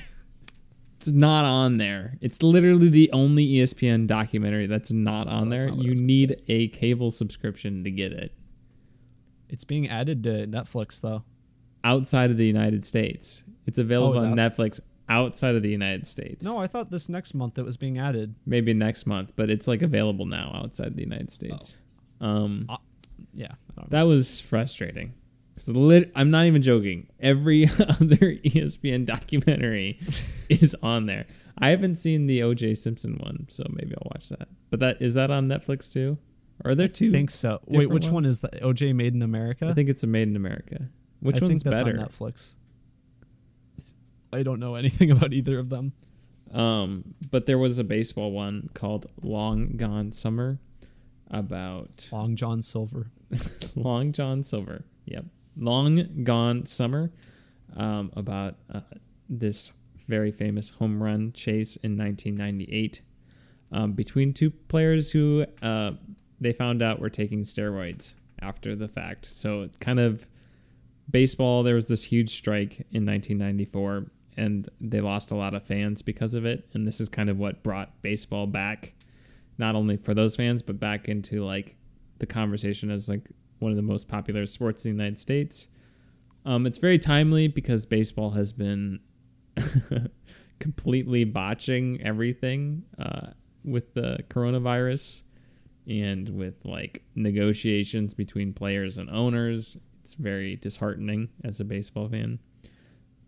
[1.01, 2.17] It's not on there.
[2.21, 5.73] It's literally the only ESPN documentary that's not on that's there.
[5.75, 8.33] not You need a cable subscription to get it
[9.49, 11.23] It's being added to Netflix though.
[11.83, 13.43] outside of the United States.
[13.65, 14.79] It's available Oh, is on that- Netflix
[15.09, 16.45] outside of the United States.
[16.45, 18.35] No, I thought this next month it was being added.
[18.45, 21.77] maybe next month, but it's like available now outside the United States.
[22.21, 22.27] Oh.
[22.27, 22.67] Um,
[23.33, 23.53] Yeah.
[23.77, 23.87] I know.
[23.89, 25.13] that was frustrating.
[25.67, 27.07] Lit- I'm not even joking.
[27.19, 29.99] Every other ESPN documentary
[30.49, 31.25] is on there.
[31.57, 32.73] I haven't seen the O.J.
[32.75, 34.47] Simpson one, so maybe I'll watch that.
[34.69, 36.17] But that is that on Netflix too?
[36.63, 37.07] Or are there two?
[37.09, 37.59] I think so.
[37.67, 39.67] Wait, which one is the OJ Made in America?
[39.67, 40.89] I think it's a Made in America.
[41.19, 41.99] Which I one's think that's better?
[41.99, 42.55] on Netflix.
[44.33, 45.93] I don't know anything about either of them.
[46.51, 50.59] Um, but there was a baseball one called Long Gone Summer
[51.29, 53.11] about Long John Silver.
[53.75, 54.83] Long John Silver.
[55.05, 55.25] Yep.
[55.57, 57.11] Long Gone Summer
[57.75, 58.81] um, about uh,
[59.29, 59.73] this
[60.07, 63.01] very famous home run chase in 1998
[63.71, 65.91] um, between two players who uh,
[66.39, 69.25] they found out were taking steroids after the fact.
[69.25, 70.27] So kind of
[71.09, 74.07] baseball, there was this huge strike in 1994
[74.37, 76.67] and they lost a lot of fans because of it.
[76.73, 78.93] And this is kind of what brought baseball back,
[79.57, 81.75] not only for those fans, but back into like
[82.19, 83.29] the conversation as like
[83.61, 85.67] one of the most popular sports in the United States.
[86.45, 88.99] Um, it's very timely because baseball has been
[90.59, 93.27] completely botching everything uh,
[93.63, 95.21] with the coronavirus
[95.87, 99.77] and with like negotiations between players and owners.
[100.01, 102.39] It's very disheartening as a baseball fan.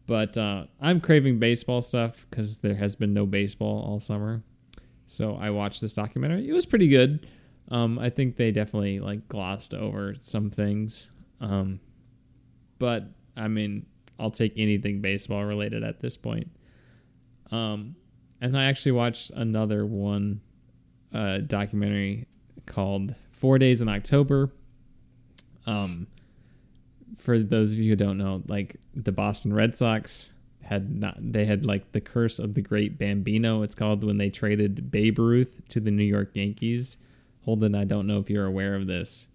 [0.06, 4.44] But uh, I'm craving baseball stuff because there has been no baseball all summer.
[5.06, 6.50] So I watched this documentary.
[6.50, 7.26] It was pretty good.
[7.70, 11.10] Um, I think they definitely like glossed over some things.
[11.40, 11.80] Um,
[12.80, 13.86] but I mean,
[14.20, 16.50] I'll take anything baseball related at this point.
[17.52, 17.96] Um,
[18.42, 20.42] and I actually watched another one,
[21.14, 22.28] uh, documentary
[22.66, 24.52] called Four Days in October.
[25.66, 26.08] Um,
[27.18, 30.34] for those of you who don't know, like the Boston Red Sox
[30.64, 33.62] had not, they had like the curse of the great Bambino.
[33.62, 36.98] It's called when they traded Babe Ruth to the New York Yankees.
[37.44, 39.28] Holden, I don't know if you're aware of this.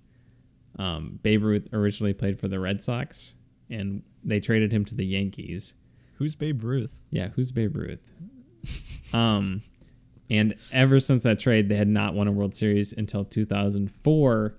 [0.79, 3.35] Um, Babe Ruth originally played for the Red Sox,
[3.69, 5.75] and they traded him to the Yankees.
[6.15, 7.03] Who's Babe Ruth?
[7.11, 8.13] Yeah, who's Babe Ruth?
[9.15, 9.63] um,
[10.31, 14.55] and ever since that trade, they had not won a World Series until 2004,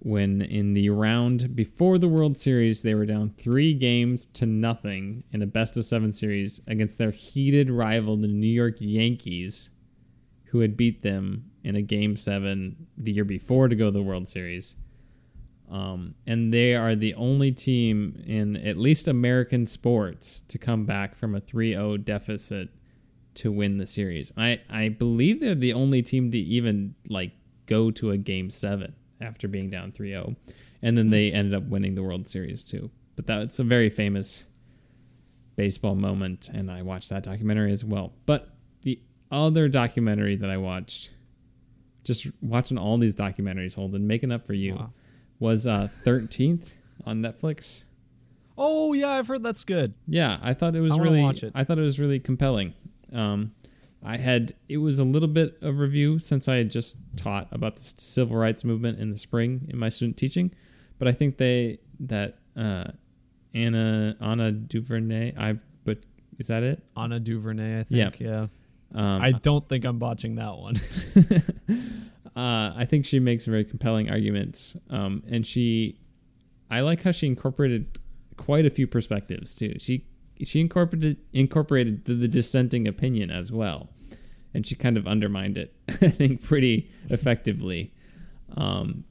[0.00, 5.24] when in the round before the World Series, they were down three games to nothing
[5.32, 9.70] in a best of seven series against their heated rival, the New York Yankees,
[10.46, 14.02] who had beat them in a game seven the year before to go to the
[14.02, 14.74] World Series.
[15.70, 21.14] Um, and they are the only team in at least American sports to come back
[21.14, 22.70] from a 3-0 deficit
[23.34, 24.32] to win the series.
[24.34, 27.32] I, I believe they're the only team to even like
[27.66, 30.36] go to a game 7 after being down 3-0
[30.80, 32.90] and then they ended up winning the World Series too.
[33.14, 34.44] But that's a very famous
[35.54, 38.14] baseball moment and I watched that documentary as well.
[38.24, 41.10] But the other documentary that I watched
[42.08, 44.90] just watching all these documentaries Holden making up for you Wow.
[45.38, 46.72] was uh 13th
[47.06, 47.84] on Netflix.
[48.56, 49.94] Oh yeah, I've heard that's good.
[50.08, 51.52] Yeah, I thought it was I really watch it.
[51.54, 52.74] I thought it was really compelling.
[53.12, 53.52] Um
[54.02, 57.76] I had it was a little bit of review since I had just taught about
[57.76, 60.52] the civil rights movement in the spring in my student teaching,
[60.98, 62.90] but I think they that uh
[63.54, 66.04] Anna Anna Duvernay I but
[66.38, 66.82] is that it?
[66.96, 68.20] Anna Duvernay, I think.
[68.20, 68.26] Yeah.
[68.28, 68.46] Yeah.
[68.94, 70.76] Um, I don't think I'm watching that one.
[72.36, 76.00] uh, I think she makes very compelling arguments, um, and she,
[76.70, 77.98] I like how she incorporated
[78.36, 79.74] quite a few perspectives too.
[79.78, 80.06] She
[80.42, 83.90] she incorporated incorporated the, the dissenting opinion as well,
[84.54, 85.74] and she kind of undermined it.
[85.88, 87.92] I think pretty effectively.
[88.56, 89.04] Um,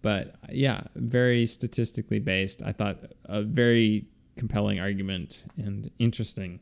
[0.00, 2.62] but yeah, very statistically based.
[2.62, 4.06] I thought a very
[4.36, 6.60] compelling argument and interesting.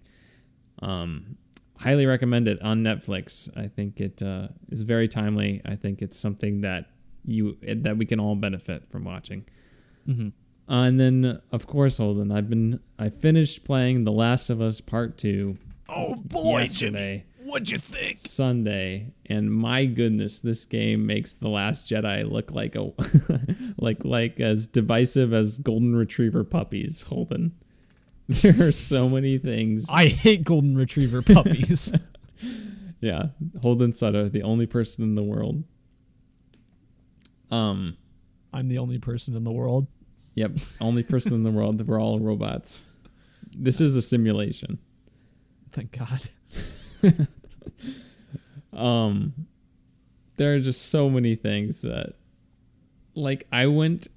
[0.81, 1.37] Um,
[1.79, 3.49] highly recommend it on Netflix.
[3.57, 5.63] I think it uh, is very timely.
[5.65, 6.87] I think it's something that
[7.25, 9.45] you that we can all benefit from watching.
[10.09, 10.33] Mhm.
[10.69, 14.81] Uh, and then, of course, Holden, I've been I finished playing The Last of Us
[14.81, 15.57] Part Two
[15.89, 17.25] Oh boy, yesterday.
[17.45, 18.19] What'd you think?
[18.19, 22.91] Sunday, and my goodness, this game makes the Last Jedi look like a
[23.79, 27.03] like like as divisive as golden retriever puppies.
[27.03, 27.53] Holden,
[28.43, 29.87] there are so many things.
[29.91, 31.95] I hate golden retriever puppies.
[33.01, 33.29] yeah,
[33.63, 35.63] Holden Sutter, the only person in the world.
[37.51, 37.97] Um,
[38.53, 39.87] I'm the only person in the world.
[40.35, 41.87] Yep, only person in the world.
[41.87, 42.83] We're all robots.
[43.57, 44.79] This is a simulation.
[45.73, 46.29] Thank God.
[48.73, 49.47] um
[50.37, 52.15] there are just so many things that
[53.15, 54.09] like I went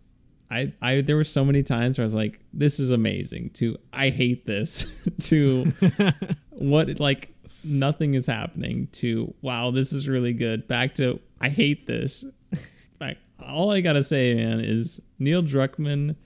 [0.51, 3.77] I I there were so many times where I was like this is amazing to
[3.93, 4.85] I hate this
[5.23, 5.65] to
[6.51, 10.67] what like nothing is happening to wow this is really good.
[10.67, 12.25] Back to I hate this.
[13.01, 16.17] Like all I got to say man is Neil Druckmann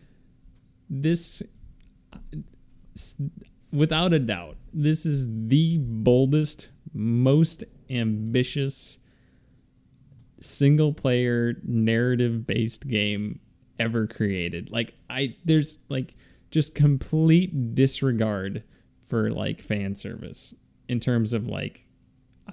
[0.90, 1.44] this
[3.72, 8.98] without a doubt this is the boldest most ambitious
[10.40, 13.40] single player narrative based game
[13.80, 14.72] ever created.
[14.72, 16.16] Like I there's like
[16.52, 18.64] just complete disregard
[19.08, 20.54] for like fan service
[20.88, 21.88] in terms of like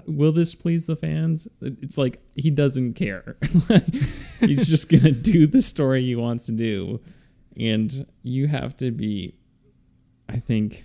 [0.06, 1.48] will this please the fans?
[1.60, 3.36] It's like he doesn't care.
[4.40, 7.01] He's just going to do the story he wants to do
[7.56, 9.34] and you have to be
[10.28, 10.84] I think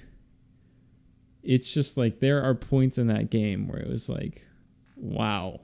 [1.44, 4.44] it's just like there are points in that game where it was like,
[4.96, 5.62] wow,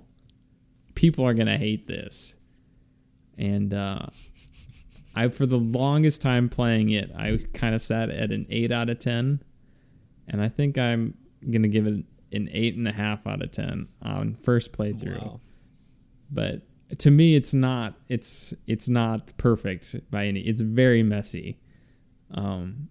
[0.94, 2.36] people are gonna hate this.
[3.38, 4.06] And uh,
[5.16, 8.90] I, for the longest time playing it, I kind of sat at an eight out
[8.90, 9.44] of ten,
[10.28, 11.16] and I think I'm
[11.50, 15.22] gonna give it an eight and a half out of ten on first playthrough.
[15.22, 15.40] Wow.
[16.32, 16.62] But
[17.00, 17.96] to me, it's not.
[18.08, 20.42] It's it's not perfect by any.
[20.42, 21.60] It's very messy.
[22.34, 22.90] Um,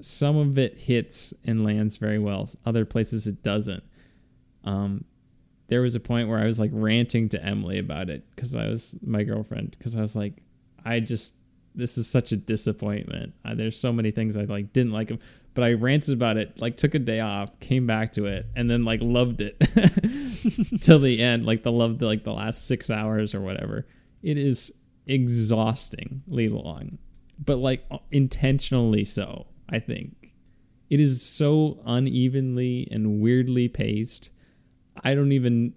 [0.00, 2.48] some of it hits and lands very well.
[2.64, 3.84] Other places it doesn't.
[4.64, 5.04] Um,
[5.68, 8.66] there was a point where I was like ranting to Emily about it because I
[8.66, 10.42] was my girlfriend because I was like,
[10.84, 11.36] I just
[11.74, 13.34] this is such a disappointment.
[13.44, 15.18] Uh, there's so many things I like didn't like them,
[15.54, 16.60] but I ranted about it.
[16.60, 19.58] Like took a day off, came back to it, and then like loved it
[20.80, 21.46] till the end.
[21.46, 23.86] Like the loved like the last six hours or whatever.
[24.22, 24.76] It is
[25.06, 26.98] exhaustingly long,
[27.38, 29.46] but like intentionally so.
[29.72, 30.34] I think.
[30.88, 34.30] It is so unevenly and weirdly paced.
[35.04, 35.74] I don't even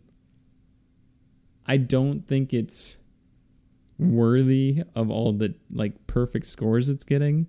[1.65, 2.98] I don't think it's
[4.03, 7.47] worthy of all the like perfect scores it's getting.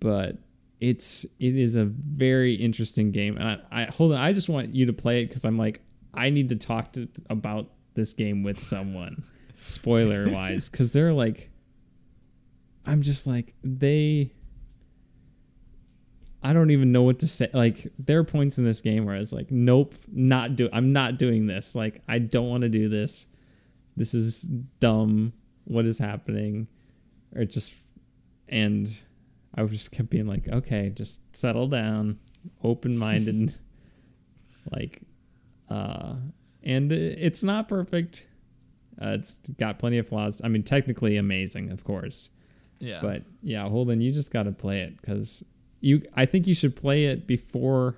[0.00, 0.38] But
[0.80, 4.74] it's it is a very interesting game and I, I hold on I just want
[4.74, 5.82] you to play it because I'm like
[6.14, 9.24] I need to talk to about this game with someone
[9.56, 11.50] spoiler wise because they're like
[12.86, 14.32] I'm just like they
[16.42, 17.50] I don't even know what to say.
[17.52, 20.68] Like there are points in this game where I was like, nope, not do.
[20.72, 21.74] I'm not doing this.
[21.74, 23.26] Like I don't want to do this.
[23.96, 25.32] This is dumb.
[25.64, 26.68] What is happening?
[27.34, 27.74] Or just
[28.48, 28.88] and
[29.54, 32.18] I just kept being like, okay, just settle down,
[32.62, 33.54] open minded,
[34.72, 35.02] like,
[35.68, 36.16] uh,
[36.62, 38.26] and it's not perfect.
[39.00, 40.40] Uh, it's got plenty of flaws.
[40.44, 42.30] I mean, technically amazing, of course.
[42.78, 43.00] Yeah.
[43.00, 45.44] But yeah, Holden, you just got to play it because
[45.80, 47.96] you I think you should play it before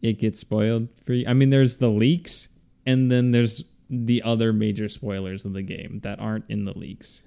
[0.00, 1.26] it gets spoiled for you.
[1.26, 2.48] I mean, there's the leaks,
[2.86, 3.64] and then there's
[3.94, 7.22] the other major spoilers of the game that aren't in the leaks.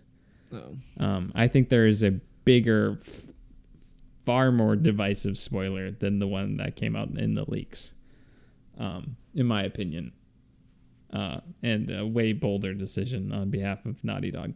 [0.52, 0.76] Oh.
[1.00, 3.26] Um, I think there is a bigger, f-
[4.26, 7.94] far more divisive spoiler than the one that came out in the leaks,
[8.80, 10.12] um, in my opinion.
[11.14, 14.56] Uh, and a way bolder decision on behalf of Naughty Dog.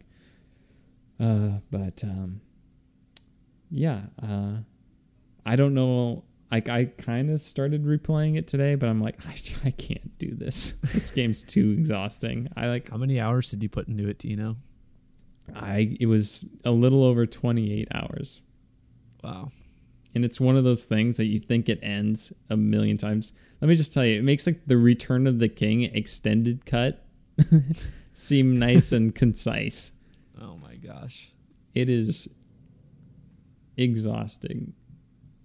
[1.18, 2.40] Uh, but um,
[3.70, 4.56] yeah, uh,
[5.46, 6.24] I don't know.
[6.50, 9.34] Like I kind of started replaying it today, but I'm like, I,
[9.68, 10.72] I can't do this.
[10.82, 12.48] this game's too exhausting.
[12.56, 12.90] I like.
[12.90, 14.18] How many hours did you put into it?
[14.18, 14.56] Do you know?
[15.54, 18.42] I it was a little over 28 hours.
[19.22, 19.50] Wow.
[20.14, 23.32] And it's one of those things that you think it ends a million times.
[23.60, 27.06] Let me just tell you, it makes like the Return of the King extended cut
[28.14, 29.92] seem nice and concise.
[30.40, 31.30] Oh my gosh.
[31.74, 32.34] It is
[33.76, 34.74] exhausting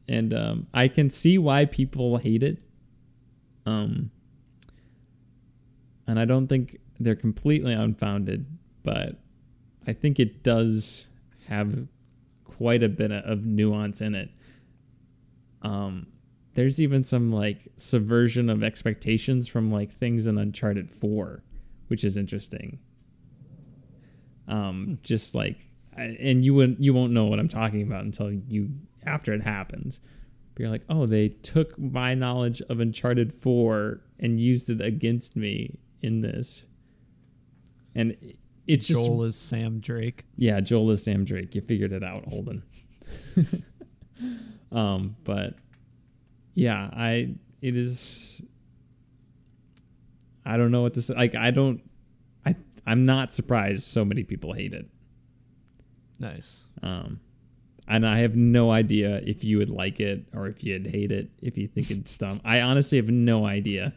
[0.07, 2.61] and um, I can see why people hate it.
[3.65, 4.11] Um,
[6.07, 8.45] and I don't think they're completely unfounded,
[8.84, 9.19] but
[9.88, 11.07] I think it does
[11.48, 11.88] have
[12.44, 14.30] quite a bit of nuance in it.
[15.61, 16.07] Um,
[16.53, 21.44] there's even some like subversion of expectations from like things in Uncharted 4,
[21.88, 22.80] which is interesting.
[24.48, 24.94] Um, hmm.
[25.02, 25.57] just like,
[25.98, 28.69] and you wouldn't, you won't know what I'm talking about until you
[29.06, 29.99] after it happens.
[30.53, 35.36] But you're like, oh, they took my knowledge of Uncharted 4 and used it against
[35.36, 36.65] me in this.
[37.94, 38.15] And
[38.68, 40.26] it's Joel just is Sam Drake.
[40.36, 41.56] yeah, Joel is Sam Drake.
[41.56, 42.64] You figured it out, Holden.
[44.72, 45.56] um, but
[46.53, 48.41] yeah, I it is.
[50.45, 51.14] I don't know what to say.
[51.14, 51.82] Like, I don't.
[52.45, 52.56] I
[52.86, 54.88] I'm not surprised so many people hate it.
[56.19, 56.68] Nice.
[56.82, 57.19] Um,
[57.88, 61.30] and I have no idea if you would like it or if you'd hate it.
[61.41, 63.94] If you think it's dumb, I honestly have no idea.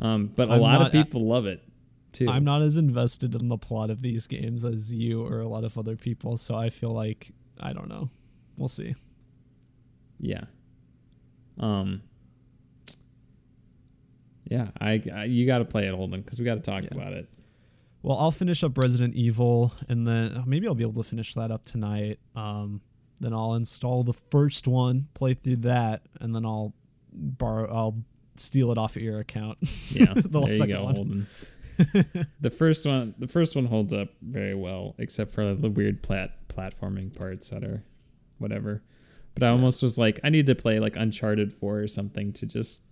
[0.00, 1.62] Um, but a I'm lot not- of people love it
[2.12, 2.28] too.
[2.28, 5.64] I'm not as invested in the plot of these games as you or a lot
[5.64, 8.08] of other people, so I feel like I don't know.
[8.56, 8.94] We'll see.
[10.20, 10.44] Yeah.
[11.58, 12.02] Um.
[14.50, 16.88] Yeah, I, I you got to play it, Holden, because we got to talk Yeah.
[16.92, 17.28] about it.
[18.02, 21.50] Well, I'll finish up Resident Evil, and then maybe I'll be able to finish that
[21.50, 22.20] up tonight.
[22.36, 22.80] Um,
[23.20, 26.74] then I'll install the first one, play through that, and then I'll
[27.12, 27.68] borrow.
[27.74, 28.04] I'll
[28.36, 29.58] steal it off of your account.
[29.90, 30.94] Yeah, The there you go, one.
[30.94, 31.26] Holden.
[32.40, 36.48] the first one, the first one holds up very well, except for the weird plat
[36.48, 37.82] platforming parts that are
[38.38, 38.82] whatever.
[39.34, 42.46] But I almost was like, I need to play like Uncharted Four or something to
[42.46, 42.82] just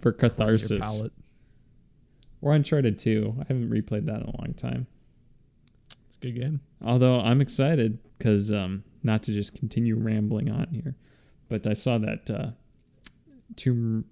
[0.00, 0.80] for catharsis.
[2.44, 3.34] Or Uncharted Two.
[3.40, 4.86] I haven't replayed that in a long time.
[6.06, 6.60] It's a good game.
[6.84, 10.94] Although I'm excited because um, not to just continue rambling on here,
[11.48, 12.50] but I saw that uh,
[13.56, 14.04] Tomb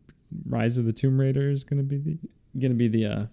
[0.46, 2.18] Rise of the Tomb Raider is gonna be the
[2.58, 3.26] gonna be the uh,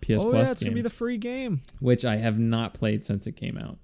[0.00, 1.60] PS oh Plus yeah, it's game, gonna be the free game.
[1.80, 3.78] which I have not played since it came out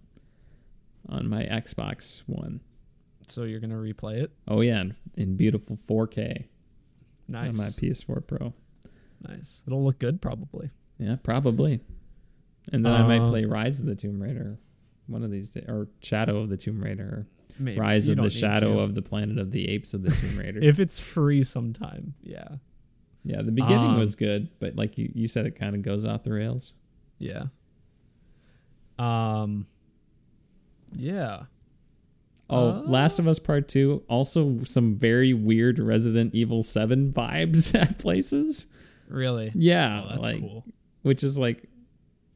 [1.09, 2.61] on my Xbox One.
[3.27, 4.31] So you're gonna replay it.
[4.47, 6.45] Oh yeah, in, in beautiful 4K
[7.27, 7.49] Nice.
[7.49, 8.55] on my PS4 Pro.
[9.29, 9.63] Nice.
[9.67, 10.71] It'll look good probably.
[10.99, 11.81] Yeah, probably.
[12.73, 14.59] And then I might Uh, play Rise of the Tomb Raider
[15.07, 17.27] one of these days, or Shadow of the Tomb Raider,
[17.59, 17.79] Maybe.
[17.79, 18.81] Rise You of the Shadow to.
[18.81, 20.61] of the Planet of the Apes of the Tomb Raider.
[20.63, 22.57] If it's free sometime, yeah,
[23.23, 26.05] Yeah, the beginning Um, was good, but like you, you said, it kind of goes
[26.07, 26.75] off the rails.
[27.19, 27.47] yeah.
[28.99, 29.67] Um.
[30.97, 31.45] Yeah.
[32.49, 37.75] Oh, Uh, Last of Us Part Two, also some very weird Resident Evil Seven vibes
[37.81, 38.67] at places.
[39.09, 39.53] Really?
[39.55, 40.65] Yeah, Oh, that's like cool.
[41.03, 41.69] which is like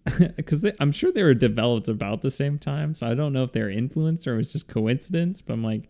[0.36, 3.52] because I'm sure they were developed about the same time, so I don't know if
[3.52, 5.40] they're influenced or it was just coincidence.
[5.42, 5.88] But I'm like,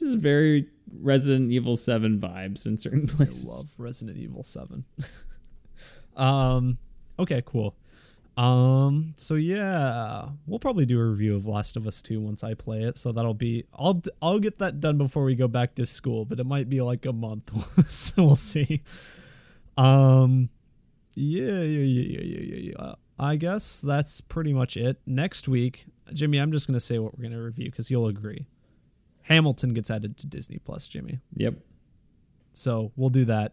[0.00, 0.68] this is very
[1.00, 3.46] Resident Evil Seven vibes in certain places.
[3.46, 4.84] I love Resident Evil 7.
[6.16, 6.78] um
[7.18, 7.76] okay, cool.
[8.36, 12.54] Um so yeah, we'll probably do a review of Last of Us 2 once I
[12.54, 12.96] play it.
[12.96, 16.40] So that'll be I'll I'll get that done before we go back to school, but
[16.40, 17.52] it might be like a month.
[17.90, 18.80] so we'll see.
[19.76, 20.50] Um
[21.14, 22.94] yeah, yeah, yeah, yeah, yeah, yeah, yeah.
[23.18, 25.00] I guess that's pretty much it.
[25.06, 28.08] Next week, Jimmy, I'm just going to say what we're going to review cuz you'll
[28.08, 28.46] agree.
[29.22, 31.20] Hamilton gets added to Disney Plus, Jimmy.
[31.36, 31.54] Yep.
[32.50, 33.52] So we'll do that.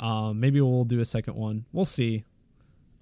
[0.00, 1.64] Um, maybe we'll do a second one.
[1.72, 2.24] We'll see.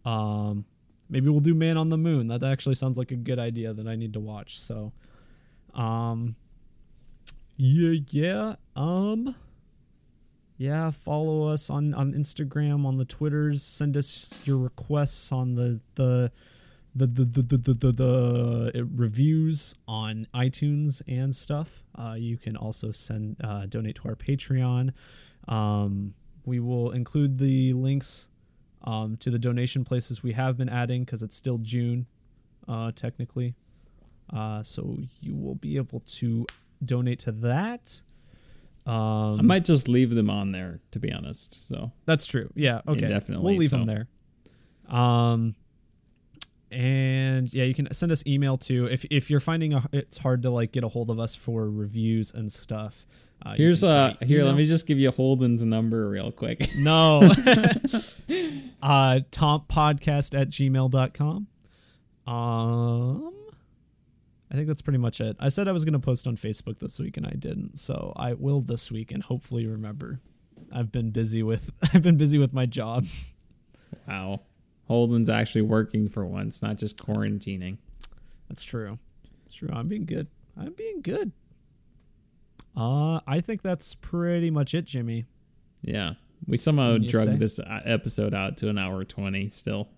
[0.04, 0.64] Um,
[1.08, 2.28] maybe we'll do Man on the Moon.
[2.28, 4.58] That actually sounds like a good idea that I need to watch.
[4.58, 4.92] So,
[5.74, 6.36] um,
[7.56, 8.54] yeah, yeah.
[8.74, 9.34] Um,
[10.56, 10.90] yeah.
[10.90, 13.62] Follow us on on Instagram, on the Twitters.
[13.62, 16.32] Send us your requests on the the.
[16.98, 21.84] The, the, the, the, the, the, the uh, reviews on iTunes and stuff.
[21.94, 24.94] Uh, you can also send uh, donate to our Patreon.
[25.46, 26.14] Um,
[26.46, 28.30] we will include the links
[28.82, 32.06] um, to the donation places we have been adding because it's still June,
[32.66, 33.56] uh, technically.
[34.32, 36.46] Uh, so you will be able to
[36.82, 38.00] donate to that.
[38.86, 41.66] Um, I might just leave them on there, to be honest.
[41.68, 42.50] So that's true.
[42.54, 42.82] Yeah.
[42.86, 43.02] Okay.
[43.02, 44.06] Indefinitely, We'll leave them there.
[44.88, 45.56] Um,
[46.70, 50.42] and yeah, you can send us email too if if you're finding a, it's hard
[50.42, 53.06] to like get a hold of us for reviews and stuff.
[53.44, 54.44] Uh, here's uh here.
[54.44, 56.70] Let me just give you Holden's number real quick.
[56.76, 57.20] No.
[58.82, 61.46] uh tompodcast at gmail.com.
[62.26, 63.32] Um
[64.50, 65.36] I think that's pretty much it.
[65.40, 68.32] I said I was gonna post on Facebook this week and I didn't, so I
[68.34, 70.20] will this week and hopefully remember.
[70.72, 73.06] I've been busy with I've been busy with my job.
[74.08, 74.40] wow,
[74.88, 77.78] Holden's actually working for once, not just quarantining.
[78.48, 78.98] That's true.
[79.46, 79.70] It's true.
[79.72, 80.28] I'm being good.
[80.56, 81.32] I'm being good.
[82.76, 85.26] Uh I think that's pretty much it, Jimmy.
[85.82, 86.14] Yeah,
[86.46, 87.36] we somehow drugged say?
[87.36, 89.48] this uh, episode out to an hour twenty.
[89.48, 89.88] Still,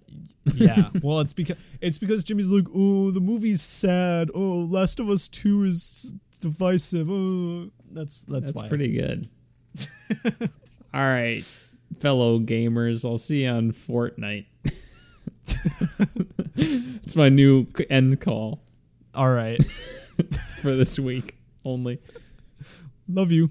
[0.55, 0.91] Yeah.
[1.03, 4.31] well, it's because it's because Jimmy's like, oh, the movie's sad.
[4.35, 7.09] Oh, Last of Us Two is divisive.
[7.11, 9.29] Oh, that's that's, that's pretty good.
[10.95, 11.43] All right,
[12.01, 14.47] fellow gamers, I'll see you on Fortnite.
[16.57, 18.62] it's my new end call
[19.15, 19.62] All right.
[20.61, 22.01] for this week only.
[23.07, 23.51] Love you.